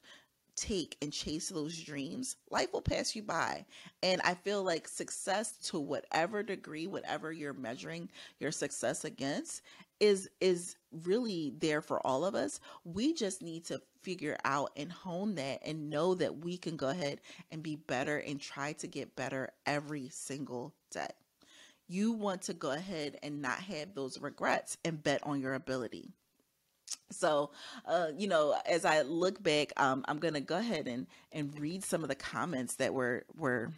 take 0.60 0.96
and 1.00 1.12
chase 1.12 1.48
those 1.48 1.78
dreams, 1.80 2.36
life 2.50 2.72
will 2.72 2.82
pass 2.82 3.16
you 3.16 3.22
by. 3.22 3.64
And 4.02 4.20
I 4.22 4.34
feel 4.34 4.62
like 4.62 4.86
success 4.86 5.52
to 5.68 5.78
whatever 5.78 6.42
degree, 6.42 6.86
whatever 6.86 7.32
you're 7.32 7.54
measuring 7.54 8.10
your 8.38 8.52
success 8.52 9.04
against 9.04 9.62
is 10.00 10.28
is 10.40 10.76
really 11.04 11.52
there 11.58 11.80
for 11.80 12.04
all 12.06 12.24
of 12.24 12.34
us. 12.34 12.60
We 12.84 13.14
just 13.14 13.42
need 13.42 13.64
to 13.66 13.80
figure 14.02 14.36
out 14.44 14.70
and 14.76 14.90
hone 14.90 15.34
that 15.36 15.60
and 15.64 15.90
know 15.90 16.14
that 16.14 16.38
we 16.44 16.56
can 16.56 16.76
go 16.76 16.88
ahead 16.88 17.20
and 17.50 17.62
be 17.62 17.76
better 17.76 18.18
and 18.18 18.40
try 18.40 18.72
to 18.74 18.86
get 18.86 19.16
better 19.16 19.50
every 19.66 20.08
single 20.10 20.74
day. 20.90 21.08
You 21.88 22.12
want 22.12 22.42
to 22.42 22.54
go 22.54 22.70
ahead 22.70 23.18
and 23.22 23.42
not 23.42 23.58
have 23.60 23.94
those 23.94 24.20
regrets 24.20 24.76
and 24.84 25.02
bet 25.02 25.20
on 25.24 25.40
your 25.40 25.54
ability. 25.54 26.12
So, 27.10 27.50
uh, 27.86 28.08
you 28.16 28.28
know, 28.28 28.56
as 28.66 28.84
I 28.84 29.02
look 29.02 29.42
back, 29.42 29.72
um, 29.76 30.04
I'm 30.08 30.18
gonna 30.18 30.40
go 30.40 30.58
ahead 30.58 30.86
and 30.88 31.06
and 31.32 31.58
read 31.58 31.84
some 31.84 32.02
of 32.02 32.08
the 32.08 32.14
comments 32.14 32.76
that 32.76 32.94
were 32.94 33.24
were, 33.36 33.72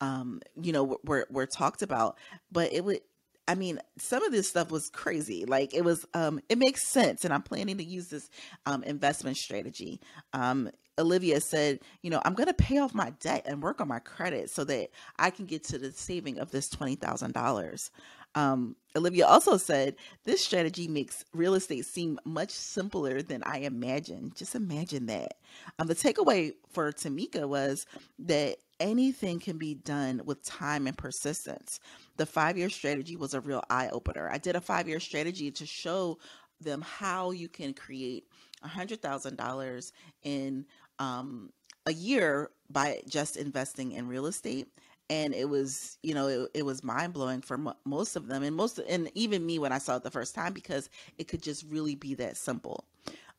um, 0.00 0.40
you 0.60 0.72
know, 0.72 0.98
were 1.04 1.26
were 1.30 1.46
talked 1.46 1.82
about. 1.82 2.18
But 2.52 2.72
it 2.72 2.84
would, 2.84 3.00
I 3.48 3.54
mean, 3.54 3.80
some 3.98 4.22
of 4.22 4.32
this 4.32 4.48
stuff 4.48 4.70
was 4.70 4.90
crazy. 4.90 5.44
Like 5.44 5.74
it 5.74 5.84
was, 5.84 6.06
um, 6.14 6.40
it 6.48 6.58
makes 6.58 6.86
sense, 6.86 7.24
and 7.24 7.32
I'm 7.34 7.42
planning 7.42 7.78
to 7.78 7.84
use 7.84 8.08
this 8.08 8.30
um, 8.66 8.82
investment 8.84 9.36
strategy. 9.36 10.00
Um, 10.32 10.70
Olivia 10.98 11.40
said, 11.40 11.80
you 12.02 12.10
know, 12.10 12.22
I'm 12.24 12.34
going 12.34 12.46
to 12.46 12.54
pay 12.54 12.78
off 12.78 12.94
my 12.94 13.10
debt 13.20 13.42
and 13.46 13.62
work 13.62 13.80
on 13.82 13.88
my 13.88 13.98
credit 13.98 14.48
so 14.48 14.64
that 14.64 14.88
I 15.18 15.28
can 15.30 15.44
get 15.44 15.62
to 15.64 15.78
the 15.78 15.92
saving 15.92 16.38
of 16.38 16.50
this 16.50 16.68
twenty 16.68 16.94
thousand 16.96 17.34
dollars. 17.34 17.90
Um, 18.36 18.76
Olivia 18.94 19.26
also 19.26 19.56
said 19.56 19.96
this 20.24 20.44
strategy 20.44 20.88
makes 20.88 21.24
real 21.34 21.54
estate 21.54 21.86
seem 21.86 22.18
much 22.24 22.50
simpler 22.50 23.22
than 23.22 23.42
I 23.44 23.60
imagined. 23.60 24.36
Just 24.36 24.54
imagine 24.54 25.06
that. 25.06 25.38
Um, 25.78 25.88
the 25.88 25.94
takeaway 25.94 26.52
for 26.70 26.92
Tamika 26.92 27.48
was 27.48 27.86
that 28.20 28.58
anything 28.78 29.40
can 29.40 29.58
be 29.58 29.74
done 29.74 30.22
with 30.26 30.44
time 30.44 30.86
and 30.86 30.96
persistence. 30.96 31.80
The 32.18 32.26
five 32.26 32.58
year 32.58 32.70
strategy 32.70 33.16
was 33.16 33.34
a 33.34 33.40
real 33.40 33.64
eye 33.70 33.88
opener. 33.90 34.30
I 34.30 34.38
did 34.38 34.56
a 34.56 34.60
five 34.60 34.86
year 34.86 35.00
strategy 35.00 35.50
to 35.52 35.66
show 35.66 36.18
them 36.60 36.82
how 36.82 37.32
you 37.32 37.48
can 37.48 37.74
create 37.74 38.24
$100,000 38.64 39.92
in 40.24 40.66
um, 40.98 41.50
a 41.86 41.92
year 41.92 42.50
by 42.70 43.00
just 43.08 43.36
investing 43.36 43.92
in 43.92 44.08
real 44.08 44.26
estate 44.26 44.68
and 45.10 45.34
it 45.34 45.48
was 45.48 45.98
you 46.02 46.14
know 46.14 46.26
it, 46.28 46.50
it 46.54 46.66
was 46.66 46.82
mind-blowing 46.84 47.40
for 47.42 47.54
m- 47.54 47.74
most 47.84 48.16
of 48.16 48.28
them 48.28 48.42
and 48.42 48.56
most 48.56 48.78
and 48.88 49.10
even 49.14 49.44
me 49.46 49.58
when 49.58 49.72
i 49.72 49.78
saw 49.78 49.96
it 49.96 50.02
the 50.02 50.10
first 50.10 50.34
time 50.34 50.52
because 50.52 50.88
it 51.18 51.28
could 51.28 51.42
just 51.42 51.64
really 51.68 51.94
be 51.94 52.14
that 52.14 52.36
simple 52.36 52.84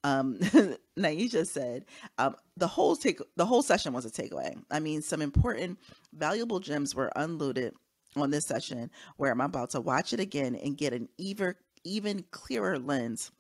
Um, 0.04 0.38
Naisha 0.98 1.46
said 1.48 1.86
um, 2.18 2.36
the 2.58 2.68
whole 2.68 2.96
take 2.96 3.20
the 3.36 3.46
whole 3.46 3.64
session 3.64 3.94
was 3.94 4.06
a 4.06 4.12
takeaway. 4.12 4.56
I 4.72 4.80
mean, 4.80 5.02
some 5.02 5.22
important, 5.22 5.80
valuable 6.14 6.60
gems 6.60 6.96
were 6.96 7.12
unloaded 7.16 7.74
on 8.16 8.32
this 8.32 8.46
session 8.46 8.90
where 9.18 9.32
I'm 9.32 9.42
about 9.42 9.72
to 9.72 9.82
watch 9.82 10.14
it 10.14 10.20
again 10.20 10.56
and 10.56 10.78
get 10.78 10.94
an 10.94 11.10
even 11.18 11.56
even 11.84 12.24
clearer 12.32 12.80
lens 12.80 13.32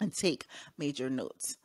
and 0.00 0.12
take 0.14 0.46
major 0.78 1.10
notes. 1.10 1.56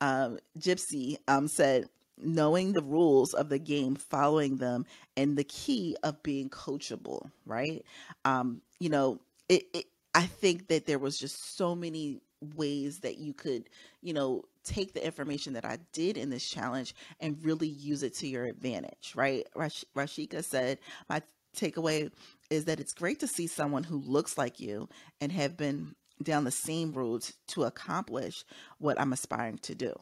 Um, 0.00 0.38
Gypsy 0.58 1.16
um, 1.28 1.48
said, 1.48 1.86
knowing 2.20 2.72
the 2.72 2.82
rules 2.82 3.34
of 3.34 3.48
the 3.48 3.58
game, 3.58 3.94
following 3.96 4.56
them, 4.56 4.86
and 5.16 5.36
the 5.36 5.44
key 5.44 5.96
of 6.02 6.22
being 6.22 6.48
coachable, 6.50 7.30
right? 7.46 7.84
Um, 8.24 8.62
you 8.78 8.88
know, 8.88 9.20
it, 9.48 9.64
it, 9.74 9.86
I 10.14 10.22
think 10.26 10.68
that 10.68 10.86
there 10.86 10.98
was 10.98 11.18
just 11.18 11.56
so 11.56 11.74
many 11.74 12.20
ways 12.56 13.00
that 13.00 13.18
you 13.18 13.34
could, 13.34 13.68
you 14.02 14.12
know, 14.12 14.44
take 14.64 14.92
the 14.92 15.04
information 15.04 15.54
that 15.54 15.64
I 15.64 15.78
did 15.92 16.16
in 16.16 16.30
this 16.30 16.48
challenge 16.48 16.94
and 17.20 17.42
really 17.42 17.68
use 17.68 18.02
it 18.02 18.14
to 18.16 18.28
your 18.28 18.44
advantage, 18.44 19.12
right? 19.14 19.46
Rash- 19.54 19.84
Rashika 19.96 20.44
said, 20.44 20.78
my 21.08 21.22
takeaway 21.56 22.10
is 22.50 22.66
that 22.66 22.80
it's 22.80 22.92
great 22.92 23.20
to 23.20 23.26
see 23.26 23.46
someone 23.46 23.82
who 23.82 23.98
looks 23.98 24.38
like 24.38 24.60
you 24.60 24.88
and 25.20 25.32
have 25.32 25.56
been 25.56 25.94
down 26.22 26.44
the 26.44 26.50
same 26.50 26.92
roads 26.92 27.34
to 27.48 27.64
accomplish 27.64 28.44
what 28.78 29.00
I'm 29.00 29.12
aspiring 29.12 29.58
to 29.58 29.74
do. 29.74 29.94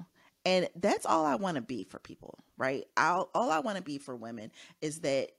And 0.47 0.69
that's 0.77 1.07
all 1.07 1.27
I 1.27 1.37
want 1.37 1.57
to 1.57 1.63
be 1.63 1.85
for 1.85 1.99
people, 1.99 2.39
right? 2.57 2.85
I'll, 2.97 3.31
all 3.35 3.51
I 3.51 3.61
want 3.61 3.79
to 3.79 3.85
be 3.85 3.99
for 3.99 4.17
women 4.17 4.53
is 4.83 5.01
that 5.01 5.33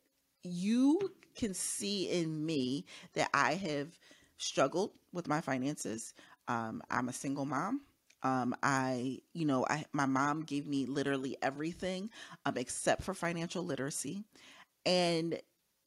you 0.44 1.14
can 1.36 1.56
see 1.56 2.10
in 2.10 2.46
me 2.46 2.86
that 3.16 3.30
I 3.34 3.56
have 3.56 3.98
struggled 4.38 4.92
with 5.14 5.28
my 5.30 5.42
finances. 5.42 6.14
Um, 6.50 6.84
I'm 6.92 7.10
a 7.10 7.14
single 7.14 7.46
mom. 7.46 7.84
Um, 8.24 8.56
I, 8.64 9.20
you 9.34 9.46
know, 9.46 9.66
I 9.70 9.86
my 9.94 10.08
mom 10.08 10.42
gave 10.42 10.68
me 10.68 10.86
literally 10.86 11.38
everything 11.42 12.12
um, 12.46 12.58
except 12.58 13.04
for 13.04 13.16
financial 13.16 13.64
literacy, 13.64 14.26
and 14.86 15.40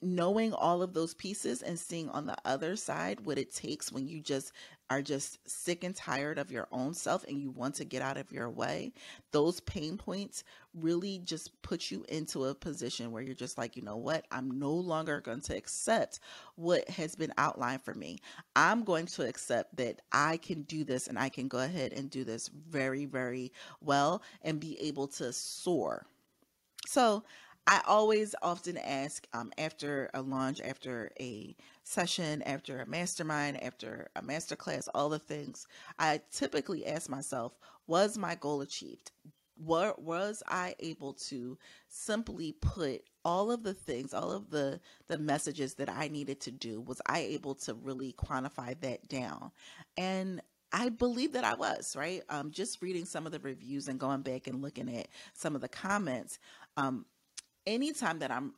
knowing 0.03 0.53
all 0.53 0.83
of 0.83 0.95
those 0.95 1.15
pieces 1.15 1.63
and 1.63 1.79
seeing 1.79 2.09
on 2.11 2.27
the 2.27 2.37
other 2.45 2.77
side 2.77 3.21
what 3.21 3.39
it 3.39 3.55
takes 3.55 3.93
when 3.93 4.09
you 4.09 4.21
just 4.21 4.53
are 4.89 5.03
just 5.03 5.39
sick 5.49 5.85
and 5.85 5.95
tired 5.95 6.37
of 6.37 6.51
your 6.51 6.67
own 6.73 6.93
self 6.93 7.25
and 7.29 7.41
you 7.41 7.51
want 7.51 7.77
to 7.77 7.85
get 7.85 8.03
out 8.03 8.17
of 8.17 8.33
your 8.33 8.51
way, 8.51 8.93
those 9.31 9.61
pain 9.61 9.97
points 9.97 10.43
really 10.75 11.21
just 11.21 11.63
put 11.63 11.93
you 11.93 12.05
into 12.09 12.45
a 12.45 12.55
position 12.55 13.13
where 13.13 13.23
you're 13.23 13.35
just 13.35 13.57
like, 13.57 13.77
you 13.77 13.83
know 13.83 13.97
what? 13.97 14.27
I'm 14.33 14.59
no 14.59 14.73
longer 14.73 15.21
going 15.21 15.43
to 15.43 15.57
accept 15.57 16.19
what 16.57 16.89
has 16.89 17.15
been 17.15 17.33
outlined 17.39 17.83
for 17.83 17.95
me. 17.95 18.19
I'm 18.57 18.83
going 18.83 19.07
to 19.07 19.29
accept 19.29 19.77
that 19.77 20.03
I 20.11 20.39
can 20.39 20.63
do 20.63 20.83
this 20.83 21.07
and 21.07 21.19
I 21.19 21.29
can 21.29 21.47
go 21.47 21.61
ahead 21.61 21.93
and 21.93 22.11
do 22.11 22.25
this 22.25 22.49
very, 22.49 23.05
very 23.05 23.53
well 23.81 24.23
and 24.43 24.59
be 24.59 24.81
able 24.81 25.07
to 25.09 25.33
soar. 25.33 26.05
So, 26.87 27.23
I 27.67 27.83
always 27.87 28.35
often 28.43 28.77
ask 28.79 29.27
um, 29.33 29.53
after 29.59 30.11
a 30.15 30.23
launch, 30.23 30.61
after 30.61 31.13
a 31.21 31.55
session, 31.85 32.43
after 32.43 32.81
a 32.81 32.87
mastermind, 32.87 33.63
after 33.63 34.09
a 34.17 34.23
masterclass, 34.23 34.89
all 34.95 35.09
the 35.09 35.19
things. 35.19 35.67
I 35.99 36.21
typically 36.33 36.87
ask 36.87 37.09
myself, 37.09 37.53
was 37.87 38.19
my 38.19 38.35
goal 38.35 38.61
achieved? 38.61 39.13
What 39.57 40.03
was 40.03 40.43
I 40.49 40.75
able 40.81 41.13
to 41.29 41.59
simply 41.89 42.53
put 42.53 43.03
all 43.25 43.51
of 43.51 43.63
the 43.63 43.75
things, 43.75 44.15
all 44.15 44.33
of 44.33 44.51
the 44.51 44.81
the 45.09 45.19
messages 45.19 45.75
that 45.75 45.91
I 45.91 46.09
needed 46.09 46.41
to 46.43 46.51
do? 46.51 46.81
Was 46.81 47.03
I 47.07 47.21
able 47.21 47.55
to 47.57 47.75
really 47.75 48.15
quantify 48.15 48.81
that 48.81 49.09
down? 49.09 49.51
And 49.99 50.41
I 50.73 50.89
believe 50.89 51.33
that 51.33 51.45
I 51.45 51.55
was, 51.55 51.95
right? 51.97 52.23
Um, 52.29 52.51
just 52.53 52.81
reading 52.81 53.05
some 53.05 53.27
of 53.27 53.33
the 53.33 53.41
reviews 53.41 53.89
and 53.89 53.99
going 53.99 54.23
back 54.23 54.47
and 54.47 54.63
looking 54.63 54.95
at 54.97 55.09
some 55.35 55.55
of 55.55 55.61
the 55.61 55.69
comments. 55.69 56.39
Um, 56.77 57.05
anytime 57.67 58.19
that 58.21 58.31
I'm 58.31 58.55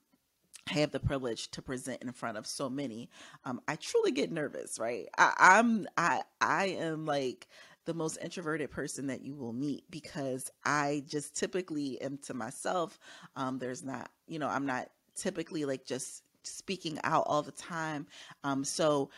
have 0.69 0.93
the 0.93 1.01
privilege 1.01 1.51
to 1.51 1.63
present 1.63 2.03
in 2.03 2.13
front 2.13 2.39
of 2.39 2.47
so 2.47 2.71
many, 2.71 3.11
um, 3.45 3.61
I 3.67 3.77
truly 3.77 4.13
get 4.13 4.31
nervous, 4.31 4.79
right? 4.79 5.09
I, 5.19 5.33
I'm 5.39 5.87
I 5.97 6.23
I 6.41 6.67
am 6.67 7.05
like 7.05 7.49
the 7.85 7.95
most 7.95 8.19
introverted 8.23 8.71
person 8.71 9.09
that 9.09 9.23
you 9.23 9.35
will 9.35 9.53
meet 9.53 9.85
because 9.91 10.51
I 10.65 11.03
just 11.09 11.35
typically 11.37 12.01
am 12.01 12.19
to 12.19 12.35
myself. 12.35 12.99
Um, 13.35 13.59
there's 13.59 13.83
not, 13.83 14.11
you 14.29 14.39
know, 14.39 14.49
I'm 14.49 14.67
not 14.67 14.89
typically 15.17 15.65
like 15.65 15.85
just 15.85 16.23
speaking 16.45 16.99
out 17.03 17.25
all 17.27 17.43
the 17.43 17.53
time. 17.53 18.07
Um, 18.45 18.65
so 18.65 19.11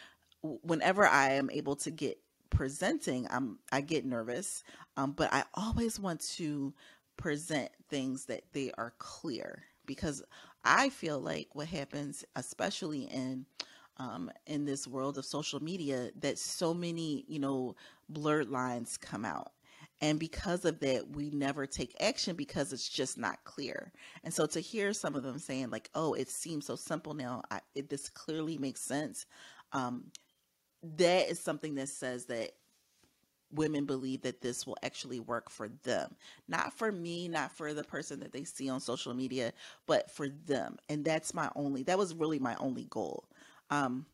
whenever 0.43 1.07
I 1.07 1.33
am 1.33 1.50
able 1.50 1.76
to 1.76 1.91
get 1.91 2.19
presenting, 2.50 3.26
I'm 3.31 3.59
I 3.71 3.83
get 3.83 4.07
nervous. 4.07 4.64
Um, 4.97 5.12
but 5.12 5.33
I 5.33 5.45
always 5.55 6.00
want 6.00 6.21
to 6.37 6.73
present 7.17 7.71
things 7.91 8.26
that 8.26 8.45
they 8.53 8.73
are 8.79 8.95
clear 8.99 9.64
because 9.87 10.23
I 10.64 10.88
feel 10.91 11.21
like 11.21 11.49
what 11.55 11.69
happens, 11.69 12.25
especially 12.37 13.03
in 13.05 13.47
um, 13.99 14.31
in 14.47 14.64
this 14.64 14.88
world 14.88 15.19
of 15.19 15.25
social 15.25 15.62
media, 15.62 16.11
that 16.21 16.38
so 16.38 16.75
many 16.75 17.25
you 17.29 17.38
know 17.38 17.76
blurred 18.09 18.49
lines 18.50 18.97
come 18.97 19.25
out. 19.25 19.53
And 20.00 20.19
because 20.19 20.64
of 20.64 20.81
that, 20.81 21.11
we 21.17 21.31
never 21.31 21.67
take 21.67 21.95
action 22.00 22.35
because 22.37 22.73
it's 22.73 22.88
just 22.88 23.17
not 23.17 23.45
clear. 23.45 23.93
And 24.25 24.35
so 24.35 24.47
to 24.47 24.61
hear 24.61 24.93
some 24.93 25.14
of 25.14 25.23
them 25.23 25.38
saying 25.38 25.71
like, 25.71 25.91
"Oh, 25.95 26.14
it 26.14 26.29
seems 26.31 26.67
so 26.67 26.76
simple 26.76 27.14
now. 27.14 27.43
I, 27.50 27.61
it, 27.75 27.88
this 27.91 28.09
clearly 28.09 28.59
makes 28.59 28.81
sense," 28.83 29.26
um, 29.73 30.11
that 30.97 31.31
is 31.31 31.41
something 31.41 31.75
that 31.76 31.88
says 31.88 32.26
that 32.26 32.53
women 33.54 33.84
believe 33.84 34.23
that 34.23 34.40
this 34.40 34.66
will 34.66 34.76
actually 34.82 35.20
work 35.20 35.50
for 35.50 35.68
them. 35.82 36.14
Not 36.49 36.73
for 36.73 36.92
me, 36.92 37.28
not 37.28 37.52
for 37.52 37.75
the 37.75 37.84
person 37.84 38.20
that 38.20 38.32
they 38.32 38.44
see 38.44 38.68
on 38.68 38.80
social 38.80 39.14
media, 39.14 39.52
but 39.87 40.11
for 40.11 40.28
them. 40.46 40.76
And 40.88 41.04
that's 41.04 41.34
my 41.34 41.50
only, 41.56 41.82
that 41.84 41.99
was 41.99 42.14
really 42.14 42.38
my 42.38 42.56
only 42.56 42.87
goal. 42.90 43.25
Um, 43.70 44.06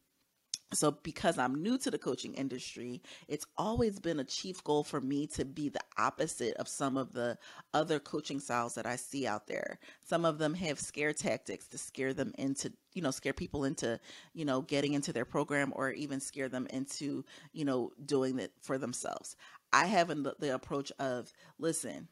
so 0.73 0.93
because 1.03 1.37
I'm 1.37 1.63
new 1.63 1.79
to 1.79 1.91
the 1.91 1.99
coaching 1.99 2.35
industry, 2.35 3.03
it's 3.27 3.47
always 3.59 3.99
been 3.99 4.21
a 4.21 4.25
chief 4.25 4.63
goal 4.63 4.85
for 4.85 5.01
me 5.01 5.27
to 5.29 5.45
be 5.45 5.69
the 5.69 5.81
opposite 5.99 6.55
of 6.59 6.69
some 6.69 6.97
of 6.97 7.13
the 7.13 7.39
other 7.75 7.99
coaching 7.99 8.39
styles 8.39 8.75
that 8.75 8.87
I 8.87 8.97
see 8.97 9.27
out 9.27 9.49
there. 9.49 9.81
Some 10.05 10.25
of 10.25 10.39
them 10.39 10.55
have 10.55 10.79
scare 10.79 11.13
tactics 11.13 11.67
to 11.69 11.79
scare 11.79 12.15
them 12.15 12.33
into, 12.39 12.73
you 12.95 13.03
know, 13.03 13.11
scare 13.11 13.33
people 13.33 13.65
into, 13.65 13.99
you 14.33 14.45
know, 14.45 14.63
getting 14.63 14.93
into 14.95 15.13
their 15.13 15.25
program 15.25 15.73
or 15.75 15.91
even 15.91 16.21
scare 16.21 16.49
them 16.49 16.69
into, 16.71 17.25
you 17.53 17.65
know, 17.65 17.91
doing 18.05 18.39
it 18.39 18.53
for 18.63 18.79
themselves. 18.79 19.35
I 19.73 19.87
have 19.87 20.09
the, 20.09 20.35
the 20.39 20.55
approach 20.55 20.93
of, 21.01 21.33
listen, 21.59 22.07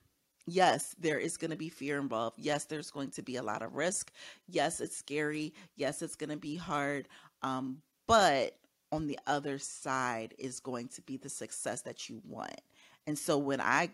yes, 0.47 0.97
there 0.99 1.19
is 1.19 1.37
going 1.37 1.50
to 1.53 1.57
be 1.57 1.69
fear 1.69 1.99
involved. 1.99 2.38
Yes, 2.38 2.65
there's 2.65 2.91
going 2.91 3.11
to 3.12 3.23
be 3.23 3.37
a 3.37 3.43
lot 3.43 3.62
of 3.62 3.75
risk. 3.75 4.11
Yes, 4.49 4.81
it's 4.81 4.97
scary. 4.97 5.55
Yes, 5.77 6.03
it's 6.03 6.17
going 6.17 6.31
to 6.31 6.37
be 6.37 6.57
hard. 6.57 7.09
Um, 7.43 7.83
but 8.09 8.57
on 8.91 9.07
the 9.07 9.19
other 9.29 9.59
side 9.59 10.35
is 10.38 10.59
going 10.59 10.88
to 10.88 11.03
be 11.03 11.17
the 11.17 11.29
success 11.29 11.83
that 11.83 12.09
you 12.09 12.21
want. 12.27 12.61
And 13.07 13.17
so 13.17 13.38
when 13.38 13.61
I 13.61 13.91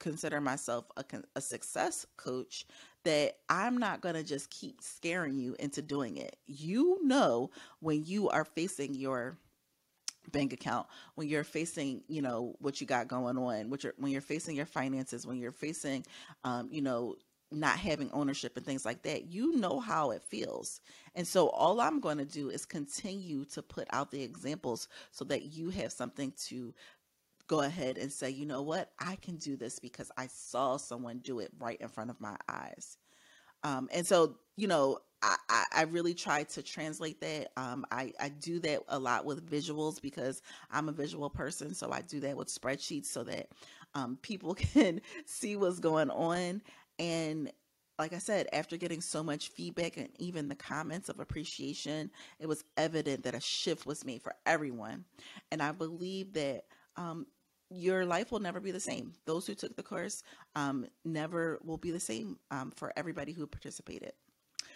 consider 0.00 0.40
myself 0.40 0.86
a, 0.96 1.04
a 1.36 1.40
success 1.40 2.06
coach, 2.16 2.66
that 3.04 3.36
I'm 3.48 3.78
not 3.78 4.00
going 4.00 4.14
to 4.16 4.24
just 4.24 4.50
keep 4.50 4.80
scaring 4.82 5.38
you 5.38 5.54
into 5.58 5.82
doing 5.82 6.16
it. 6.16 6.36
You 6.46 6.98
know, 7.04 7.50
when 7.80 8.04
you 8.04 8.28
are 8.30 8.44
facing 8.44 8.94
your 8.94 9.38
bank 10.32 10.52
account 10.52 10.86
when 11.14 11.26
you're 11.26 11.42
facing 11.44 12.02
you 12.06 12.20
know 12.20 12.54
what 12.58 12.82
you 12.82 12.86
got 12.86 13.08
going 13.08 13.38
on 13.38 13.70
which 13.70 13.86
when 13.96 14.12
you're 14.12 14.20
facing 14.20 14.54
your 14.54 14.66
finances 14.66 15.26
when 15.26 15.38
you're 15.38 15.50
facing 15.50 16.04
um, 16.44 16.68
you 16.70 16.82
know 16.82 17.14
not 17.50 17.78
having 17.78 18.10
ownership 18.12 18.56
and 18.56 18.66
things 18.66 18.84
like 18.84 19.02
that, 19.02 19.32
you 19.32 19.56
know 19.56 19.80
how 19.80 20.10
it 20.10 20.22
feels. 20.22 20.80
And 21.14 21.26
so 21.26 21.48
all 21.48 21.80
I'm 21.80 22.00
going 22.00 22.18
to 22.18 22.24
do 22.24 22.50
is 22.50 22.66
continue 22.66 23.44
to 23.46 23.62
put 23.62 23.88
out 23.90 24.10
the 24.10 24.22
examples 24.22 24.88
so 25.10 25.24
that 25.26 25.44
you 25.56 25.70
have 25.70 25.92
something 25.92 26.32
to 26.46 26.74
go 27.46 27.62
ahead 27.62 27.96
and 27.96 28.12
say, 28.12 28.30
you 28.30 28.44
know 28.44 28.62
what, 28.62 28.92
I 28.98 29.16
can 29.16 29.36
do 29.36 29.56
this 29.56 29.78
because 29.78 30.10
I 30.18 30.26
saw 30.26 30.76
someone 30.76 31.18
do 31.18 31.38
it 31.38 31.50
right 31.58 31.80
in 31.80 31.88
front 31.88 32.10
of 32.10 32.20
my 32.20 32.36
eyes. 32.48 32.98
Um, 33.64 33.88
and 33.92 34.06
so, 34.06 34.36
you 34.56 34.68
know, 34.68 34.98
I, 35.20 35.64
I, 35.72 35.82
really 35.82 36.14
try 36.14 36.44
to 36.44 36.62
translate 36.62 37.20
that. 37.22 37.50
Um, 37.56 37.84
I, 37.90 38.12
I 38.20 38.28
do 38.28 38.60
that 38.60 38.82
a 38.86 38.98
lot 38.98 39.24
with 39.24 39.50
visuals 39.50 40.00
because 40.00 40.42
I'm 40.70 40.88
a 40.88 40.92
visual 40.92 41.28
person. 41.28 41.74
So 41.74 41.90
I 41.90 42.02
do 42.02 42.20
that 42.20 42.36
with 42.36 42.46
spreadsheets 42.46 43.06
so 43.06 43.24
that 43.24 43.48
um, 43.94 44.16
people 44.22 44.54
can 44.74 45.00
see 45.26 45.56
what's 45.56 45.80
going 45.80 46.10
on. 46.10 46.62
And 46.98 47.50
like 47.98 48.12
I 48.12 48.18
said, 48.18 48.48
after 48.52 48.76
getting 48.76 49.00
so 49.00 49.22
much 49.22 49.48
feedback 49.48 49.96
and 49.96 50.08
even 50.18 50.48
the 50.48 50.54
comments 50.54 51.08
of 51.08 51.18
appreciation, 51.18 52.10
it 52.38 52.46
was 52.46 52.64
evident 52.76 53.24
that 53.24 53.34
a 53.34 53.40
shift 53.40 53.86
was 53.86 54.04
made 54.04 54.22
for 54.22 54.34
everyone. 54.46 55.04
And 55.50 55.60
I 55.60 55.72
believe 55.72 56.32
that 56.34 56.64
um, 56.96 57.26
your 57.70 58.06
life 58.06 58.30
will 58.30 58.40
never 58.40 58.60
be 58.60 58.70
the 58.70 58.80
same. 58.80 59.12
Those 59.26 59.46
who 59.46 59.54
took 59.54 59.76
the 59.76 59.82
course 59.82 60.22
um, 60.54 60.86
never 61.04 61.58
will 61.64 61.76
be 61.76 61.90
the 61.90 62.00
same 62.00 62.38
um, 62.50 62.72
for 62.76 62.92
everybody 62.96 63.32
who 63.32 63.46
participated. 63.46 64.12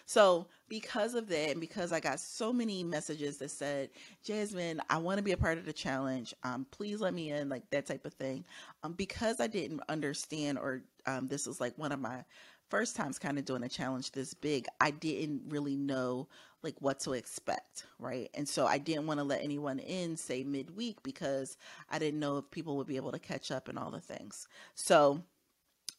So, 0.06 0.48
because 0.68 1.14
of 1.14 1.28
that, 1.28 1.50
and 1.50 1.60
because 1.60 1.92
I 1.92 2.00
got 2.00 2.20
so 2.20 2.52
many 2.52 2.82
messages 2.82 3.38
that 3.38 3.50
said, 3.50 3.90
Jasmine, 4.24 4.80
I 4.90 4.98
want 4.98 5.18
to 5.18 5.22
be 5.22 5.32
a 5.32 5.36
part 5.36 5.58
of 5.58 5.66
the 5.66 5.72
challenge. 5.72 6.34
Um, 6.44 6.66
please 6.70 7.00
let 7.00 7.14
me 7.14 7.30
in, 7.30 7.48
like 7.48 7.68
that 7.70 7.86
type 7.86 8.06
of 8.06 8.14
thing. 8.14 8.44
Um, 8.82 8.92
because 8.94 9.40
I 9.40 9.46
didn't 9.46 9.82
understand, 9.88 10.58
or 10.58 10.82
um, 11.06 11.28
this 11.28 11.46
was 11.46 11.60
like 11.60 11.76
one 11.78 11.92
of 11.92 12.00
my 12.00 12.24
first 12.70 12.96
times 12.96 13.18
kind 13.18 13.38
of 13.38 13.44
doing 13.44 13.62
a 13.64 13.68
challenge 13.68 14.12
this 14.12 14.32
big, 14.32 14.66
I 14.80 14.92
didn't 14.92 15.42
really 15.48 15.76
know 15.76 16.28
like 16.62 16.76
what 16.80 17.00
to 17.00 17.12
expect, 17.12 17.84
right? 17.98 18.30
And 18.34 18.48
so 18.48 18.66
I 18.66 18.78
didn't 18.78 19.06
want 19.06 19.20
to 19.20 19.24
let 19.24 19.42
anyone 19.42 19.78
in 19.78 20.16
say 20.16 20.42
midweek 20.42 21.02
because 21.02 21.58
I 21.90 21.98
didn't 21.98 22.20
know 22.20 22.38
if 22.38 22.50
people 22.50 22.76
would 22.78 22.86
be 22.86 22.96
able 22.96 23.12
to 23.12 23.18
catch 23.18 23.50
up 23.50 23.68
and 23.68 23.78
all 23.78 23.90
the 23.90 24.00
things. 24.00 24.48
So 24.74 25.22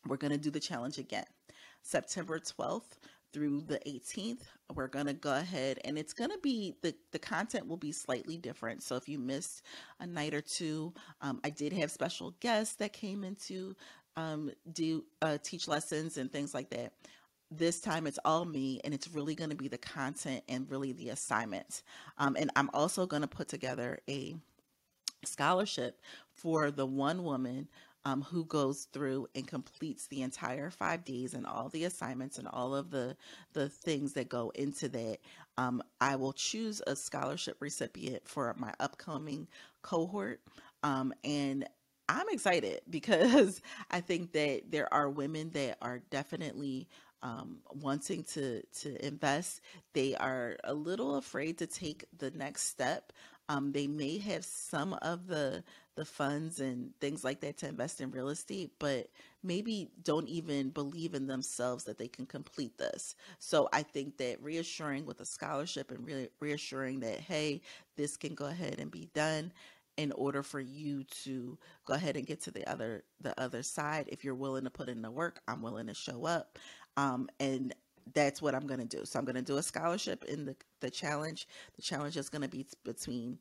we're 0.07 0.17
going 0.17 0.31
to 0.31 0.37
do 0.39 0.49
the 0.49 0.59
challenge 0.59 0.97
again. 0.97 1.25
September 1.83 2.39
12th 2.39 2.97
through 3.33 3.61
the 3.61 3.79
18th 3.87 4.41
we're 4.75 4.87
going 4.87 5.05
to 5.05 5.13
go 5.13 5.35
ahead 5.35 5.79
and 5.83 5.97
it's 5.97 6.13
going 6.13 6.29
to 6.29 6.37
be 6.41 6.75
the 6.81 6.95
the 7.11 7.19
content 7.19 7.67
will 7.67 7.77
be 7.77 7.91
slightly 7.91 8.37
different. 8.37 8.81
So 8.81 8.95
if 8.95 9.09
you 9.09 9.19
missed 9.19 9.63
a 9.99 10.07
night 10.07 10.33
or 10.33 10.41
two 10.41 10.93
um, 11.21 11.39
i 11.43 11.49
did 11.49 11.73
have 11.73 11.91
special 11.91 12.35
guests 12.39 12.75
that 12.75 12.93
came 12.93 13.23
into 13.23 13.75
um, 14.15 14.51
do 14.71 15.03
uh, 15.21 15.37
teach 15.41 15.67
lessons 15.67 16.17
and 16.17 16.31
things 16.31 16.53
like 16.53 16.69
that. 16.69 16.93
This 17.49 17.81
time 17.81 18.07
it's 18.07 18.19
all 18.25 18.45
me 18.45 18.79
and 18.83 18.93
it's 18.93 19.09
really 19.09 19.35
going 19.35 19.49
to 19.49 19.55
be 19.55 19.67
the 19.67 19.77
content 19.77 20.43
and 20.47 20.69
really 20.69 20.91
the 20.93 21.09
assignments 21.09 21.83
um, 22.17 22.35
and 22.39 22.49
i'm 22.55 22.69
also 22.73 23.05
going 23.05 23.21
to 23.21 23.27
put 23.27 23.47
together 23.47 23.99
a 24.09 24.35
scholarship 25.23 26.01
for 26.31 26.71
the 26.71 26.85
one 26.85 27.23
woman 27.23 27.67
um, 28.05 28.21
who 28.21 28.45
goes 28.45 28.87
through 28.91 29.27
and 29.35 29.47
completes 29.47 30.07
the 30.07 30.21
entire 30.21 30.69
five 30.69 31.05
days 31.05 31.33
and 31.33 31.45
all 31.45 31.69
the 31.69 31.85
assignments 31.85 32.37
and 32.37 32.47
all 32.47 32.75
of 32.75 32.91
the 32.91 33.15
the 33.53 33.69
things 33.69 34.13
that 34.13 34.29
go 34.29 34.51
into 34.55 34.89
that 34.89 35.17
um, 35.57 35.81
i 36.01 36.15
will 36.15 36.33
choose 36.33 36.81
a 36.87 36.95
scholarship 36.95 37.57
recipient 37.59 38.27
for 38.27 38.53
my 38.57 38.73
upcoming 38.79 39.47
cohort. 39.81 40.41
Um, 40.83 41.13
and 41.23 41.67
i'm 42.09 42.27
excited 42.29 42.81
because 42.89 43.61
i 43.89 44.01
think 44.01 44.33
that 44.33 44.63
there 44.69 44.93
are 44.93 45.09
women 45.09 45.49
that 45.51 45.77
are 45.81 45.99
definitely 46.09 46.87
um, 47.23 47.59
wanting 47.73 48.23
to 48.33 48.61
to 48.81 49.05
invest. 49.05 49.61
They 49.93 50.13
are 50.13 50.57
a 50.63 50.73
little 50.73 51.15
afraid 51.15 51.57
to 51.59 51.67
take 51.67 52.05
the 52.17 52.31
next 52.31 52.63
step 52.63 53.13
um, 53.49 53.71
they 53.71 53.87
may 53.87 54.17
have 54.19 54.45
some 54.45 54.93
of 55.01 55.27
the 55.27 55.63
the 55.95 56.05
funds 56.05 56.59
and 56.59 56.91
things 56.99 57.23
like 57.23 57.39
that 57.41 57.57
to 57.57 57.67
invest 57.67 58.01
in 58.01 58.09
real 58.09 58.29
estate, 58.29 58.71
but 58.79 59.09
maybe 59.43 59.91
don't 60.03 60.27
even 60.27 60.69
believe 60.69 61.13
in 61.13 61.27
themselves 61.27 61.83
that 61.83 61.99
they 61.99 62.07
can 62.07 62.25
complete 62.25 62.77
this. 62.79 63.15
So 63.37 63.69
I 63.71 63.83
think 63.83 64.17
that 64.17 64.41
reassuring 64.41 65.05
with 65.05 65.19
a 65.19 65.25
scholarship 65.25 65.91
and 65.91 66.03
really 66.03 66.29
reassuring 66.39 67.01
that 67.01 67.19
hey, 67.19 67.61
this 67.95 68.17
can 68.17 68.33
go 68.33 68.45
ahead 68.45 68.79
and 68.79 68.89
be 68.89 69.09
done 69.13 69.51
in 69.97 70.11
order 70.13 70.41
for 70.41 70.59
you 70.59 71.03
to 71.03 71.57
go 71.85 71.93
ahead 71.93 72.17
and 72.17 72.25
get 72.25 72.41
to 72.41 72.51
the 72.51 72.67
other 72.67 73.03
the 73.21 73.39
other 73.39 73.61
side 73.61 74.05
if 74.07 74.23
you're 74.23 74.33
willing 74.33 74.63
to 74.63 74.69
put 74.71 74.89
in 74.89 75.03
the 75.03 75.11
work 75.11 75.39
i'm 75.47 75.61
willing 75.61 75.85
to 75.85 75.93
show 75.93 76.25
up 76.25 76.57
um, 76.97 77.29
and 77.39 77.73
that's 78.13 78.41
what 78.41 78.55
I'm 78.55 78.67
going 78.67 78.79
to 78.79 78.97
do. 78.97 79.05
So 79.05 79.19
I'm 79.19 79.25
going 79.25 79.35
to 79.35 79.41
do 79.41 79.57
a 79.57 79.63
scholarship 79.63 80.23
in 80.25 80.45
the, 80.45 80.55
the 80.81 80.89
challenge. 80.89 81.47
The 81.75 81.81
challenge 81.81 82.17
is 82.17 82.29
going 82.29 82.41
to 82.41 82.49
be 82.49 82.65
between 82.83 83.37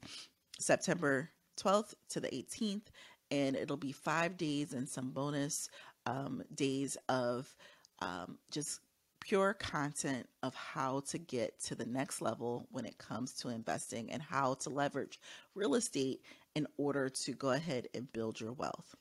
September 0.59 1.31
12th 1.59 1.95
to 2.11 2.21
the 2.21 2.29
18th, 2.29 2.87
and 3.31 3.57
it'll 3.57 3.77
be 3.77 3.93
five 3.93 4.37
days 4.37 4.73
and 4.73 4.89
some 4.89 5.11
bonus 5.11 5.69
um, 6.07 6.43
days 6.55 6.97
of 7.09 7.55
um, 8.01 8.39
just 8.51 8.81
pure 9.21 9.55
content 9.55 10.29
of 10.43 10.55
how 10.55 11.01
to 11.01 11.17
get 11.17 11.59
to 11.61 11.75
the 11.75 11.87
next 11.87 12.21
level 12.21 12.67
when 12.73 12.85
it 12.85 12.99
comes 12.99 13.33
to 13.35 13.49
investing 13.49 14.11
and 14.11 14.21
how 14.21 14.55
to 14.55 14.69
leverage 14.69 15.21
real 15.55 15.77
estate 15.77 16.23
in 16.57 16.67
order 16.77 17.09
to 17.09 17.33
go 17.33 17.51
ahead 17.51 17.87
and 17.95 18.13
build 18.13 18.41
your 18.41 18.53
wealth. 18.53 18.97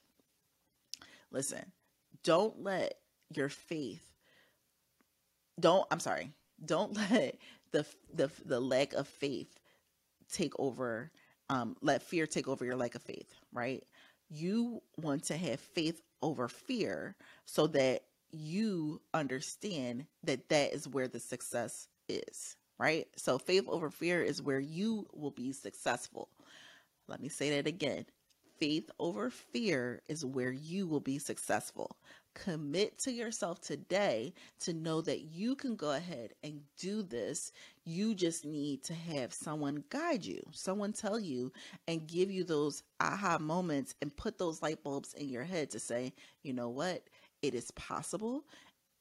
Listen, 1.32 1.72
don't 2.24 2.62
let 2.62 3.00
your 3.34 3.50
faith 3.50 4.11
don't 5.62 5.88
i'm 5.92 6.02
sorry 6.02 6.32
don't 6.66 6.96
let 7.12 7.38
the 7.72 7.86
the 8.14 8.32
the 8.46 8.60
lack 8.60 8.94
of 8.94 9.08
faith 9.08 9.60
take 10.32 10.54
over 10.60 11.12
um 11.50 11.76
let 11.82 12.02
fear 12.02 12.28
take 12.28 12.48
over 12.48 12.66
your 12.66 12.76
lack 12.76 12.96
of 12.96 13.02
faith 13.02 13.34
right? 13.54 13.84
You 14.30 14.82
want 14.98 15.26
to 15.26 15.38
have 15.38 15.60
faith 15.60 16.02
over 16.22 16.48
fear 16.48 17.16
so 17.46 17.68
that 17.68 18.04
you 18.32 19.02
understand 19.14 20.06
that 20.24 20.48
that 20.50 20.74
is 20.74 20.88
where 20.88 21.08
the 21.08 21.20
success 21.20 21.88
is 22.10 22.56
right? 22.80 23.08
So 23.16 23.38
faith 23.38 23.66
over 23.68 23.92
fear 23.92 24.24
is 24.24 24.42
where 24.42 24.60
you 24.60 25.06
will 25.14 25.32
be 25.32 25.52
successful. 25.52 26.30
Let 27.08 27.22
me 27.22 27.30
say 27.30 27.52
that 27.58 27.68
again 27.68 28.06
faith 28.62 28.90
over 29.00 29.32
fear 29.32 30.04
is 30.08 30.24
where 30.24 30.54
you 30.54 30.88
will 30.88 31.02
be 31.02 31.18
successful 31.18 31.98
commit 32.34 32.98
to 33.00 33.12
yourself 33.12 33.60
today 33.60 34.34
to 34.60 34.74
know 34.74 35.02
that 35.02 35.22
you 35.22 35.56
can 35.56 35.76
go 35.76 35.92
ahead 35.92 36.34
and 36.44 36.62
do 36.78 37.04
this. 37.04 37.52
You 37.84 38.16
just 38.16 38.46
need 38.46 38.84
to 38.84 38.94
have 38.94 39.34
someone 39.34 39.84
guide 39.90 40.26
you, 40.26 40.42
someone 40.52 40.94
tell 40.94 41.20
you 41.20 41.52
and 41.88 42.08
give 42.08 42.32
you 42.32 42.44
those 42.44 42.84
aha 43.00 43.38
moments 43.40 43.96
and 44.02 44.16
put 44.16 44.38
those 44.38 44.62
light 44.62 44.84
bulbs 44.84 45.14
in 45.14 45.30
your 45.30 45.44
head 45.44 45.70
to 45.72 45.80
say, 45.80 46.14
you 46.44 46.54
know 46.54 46.70
what? 46.70 47.04
It 47.42 47.56
is 47.56 47.72
possible. 47.72 48.46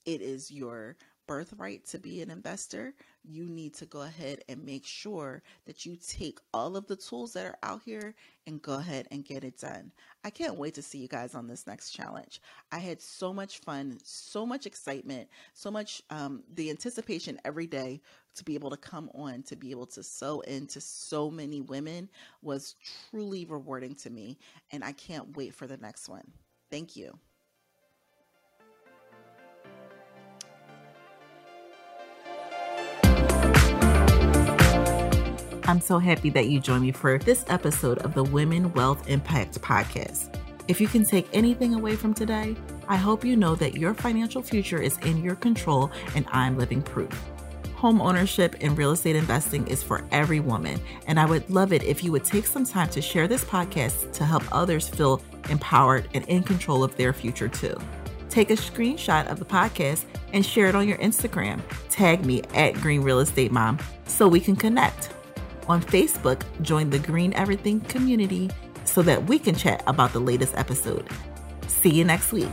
It 0.07 0.23
is 0.23 0.51
your 0.51 0.97
birthright 1.31 1.87
to 1.87 1.97
be 1.97 2.23
an 2.23 2.29
investor, 2.29 2.93
you 3.23 3.45
need 3.45 3.73
to 3.73 3.87
go 3.87 4.03
ahead 4.03 4.43
and 4.49 4.65
make 4.65 4.85
sure 4.85 5.45
that 5.65 5.87
you 5.87 5.97
take 5.97 6.41
all 6.53 6.77
of 6.77 6.89
the 6.89 6.97
tools 6.97 7.33
that 7.33 7.47
are 7.47 7.57
out 7.63 7.81
here 7.85 8.17
and 8.49 8.61
go 8.61 8.75
ahead 8.75 9.07
and 9.13 9.25
get 9.25 9.45
it 9.45 9.57
done. 9.57 9.93
I 10.25 10.31
can't 10.31 10.57
wait 10.57 10.75
to 10.75 10.83
see 10.83 10.99
you 10.99 11.07
guys 11.07 11.37
on 11.37 11.47
this 11.47 11.69
next 11.69 11.93
challenge. 11.93 12.43
I 12.73 12.81
had 12.81 13.01
so 13.01 13.33
much 13.33 13.61
fun, 13.61 13.99
so 14.03 14.45
much 14.45 14.67
excitement, 14.67 15.29
so 15.55 15.71
much 15.71 16.03
um, 16.11 16.43
the 16.57 16.69
anticipation 16.69 17.39
every 17.45 17.69
day 17.69 18.01
to 18.35 18.43
be 18.43 18.57
able 18.57 18.71
to 18.71 18.77
come 18.77 19.09
on, 19.15 19.45
to 19.45 19.55
be 19.55 19.71
able 19.71 19.87
to 19.87 20.03
sow 20.03 20.41
into 20.41 20.81
so 20.81 21.31
many 21.31 21.61
women 21.61 22.09
was 22.43 22.75
truly 23.09 23.45
rewarding 23.45 23.95
to 23.95 24.11
me. 24.11 24.37
And 24.73 24.83
I 24.83 24.91
can't 24.91 25.37
wait 25.37 25.55
for 25.55 25.69
the 25.69 25.77
next 25.77 26.09
one. 26.09 26.29
Thank 26.73 26.97
you. 26.97 27.17
I'm 35.71 35.81
so 35.81 36.01
happy 36.01 36.31
that 36.31 36.49
you 36.49 36.59
joined 36.59 36.83
me 36.83 36.91
for 36.91 37.17
this 37.17 37.45
episode 37.47 37.99
of 37.99 38.13
the 38.13 38.25
Women 38.25 38.73
Wealth 38.73 39.09
Impact 39.09 39.61
Podcast. 39.61 40.37
If 40.67 40.81
you 40.81 40.89
can 40.89 41.05
take 41.05 41.29
anything 41.33 41.75
away 41.75 41.95
from 41.95 42.13
today, 42.13 42.57
I 42.89 42.97
hope 42.97 43.25
you 43.25 43.37
know 43.37 43.55
that 43.55 43.77
your 43.77 43.95
financial 43.95 44.43
future 44.43 44.83
is 44.83 44.99
in 45.03 45.23
your 45.23 45.37
control 45.37 45.93
and 46.17 46.27
I'm 46.33 46.59
living 46.59 46.83
proof. 46.83 47.17
Home 47.77 48.01
ownership 48.01 48.57
and 48.61 48.77
real 48.77 48.91
estate 48.91 49.15
investing 49.15 49.65
is 49.69 49.81
for 49.81 50.05
every 50.11 50.41
woman, 50.41 50.81
and 51.07 51.21
I 51.21 51.27
would 51.27 51.49
love 51.49 51.73
it 51.73 51.85
if 51.85 52.03
you 52.03 52.11
would 52.11 52.25
take 52.25 52.47
some 52.47 52.65
time 52.65 52.89
to 52.89 53.01
share 53.01 53.29
this 53.29 53.45
podcast 53.45 54.11
to 54.15 54.25
help 54.25 54.43
others 54.51 54.89
feel 54.89 55.23
empowered 55.51 56.09
and 56.15 56.27
in 56.27 56.43
control 56.43 56.83
of 56.83 56.97
their 56.97 57.13
future 57.13 57.49
too. 57.49 57.79
Take 58.29 58.51
a 58.51 58.55
screenshot 58.55 59.31
of 59.31 59.39
the 59.39 59.45
podcast 59.45 60.05
and 60.33 60.45
share 60.45 60.67
it 60.67 60.75
on 60.75 60.89
your 60.89 60.99
Instagram. 60.99 61.61
Tag 61.91 62.27
me 62.27 62.43
at 62.55 62.75
Green 62.75 63.03
Real 63.03 63.21
Estate 63.21 63.53
Mom 63.53 63.79
so 64.07 64.27
we 64.27 64.41
can 64.41 64.57
connect. 64.57 65.15
On 65.71 65.81
Facebook, 65.81 66.43
join 66.63 66.91
the 66.91 66.99
Green 66.99 67.33
Everything 67.35 67.79
community 67.83 68.51
so 68.85 69.03
that 69.03 69.27
we 69.27 69.39
can 69.39 69.55
chat 69.55 69.85
about 69.87 70.13
the 70.13 70.19
latest 70.19 70.57
episode. 70.57 71.07
See 71.69 71.91
you 71.91 72.03
next 72.03 72.33
week. 72.33 72.51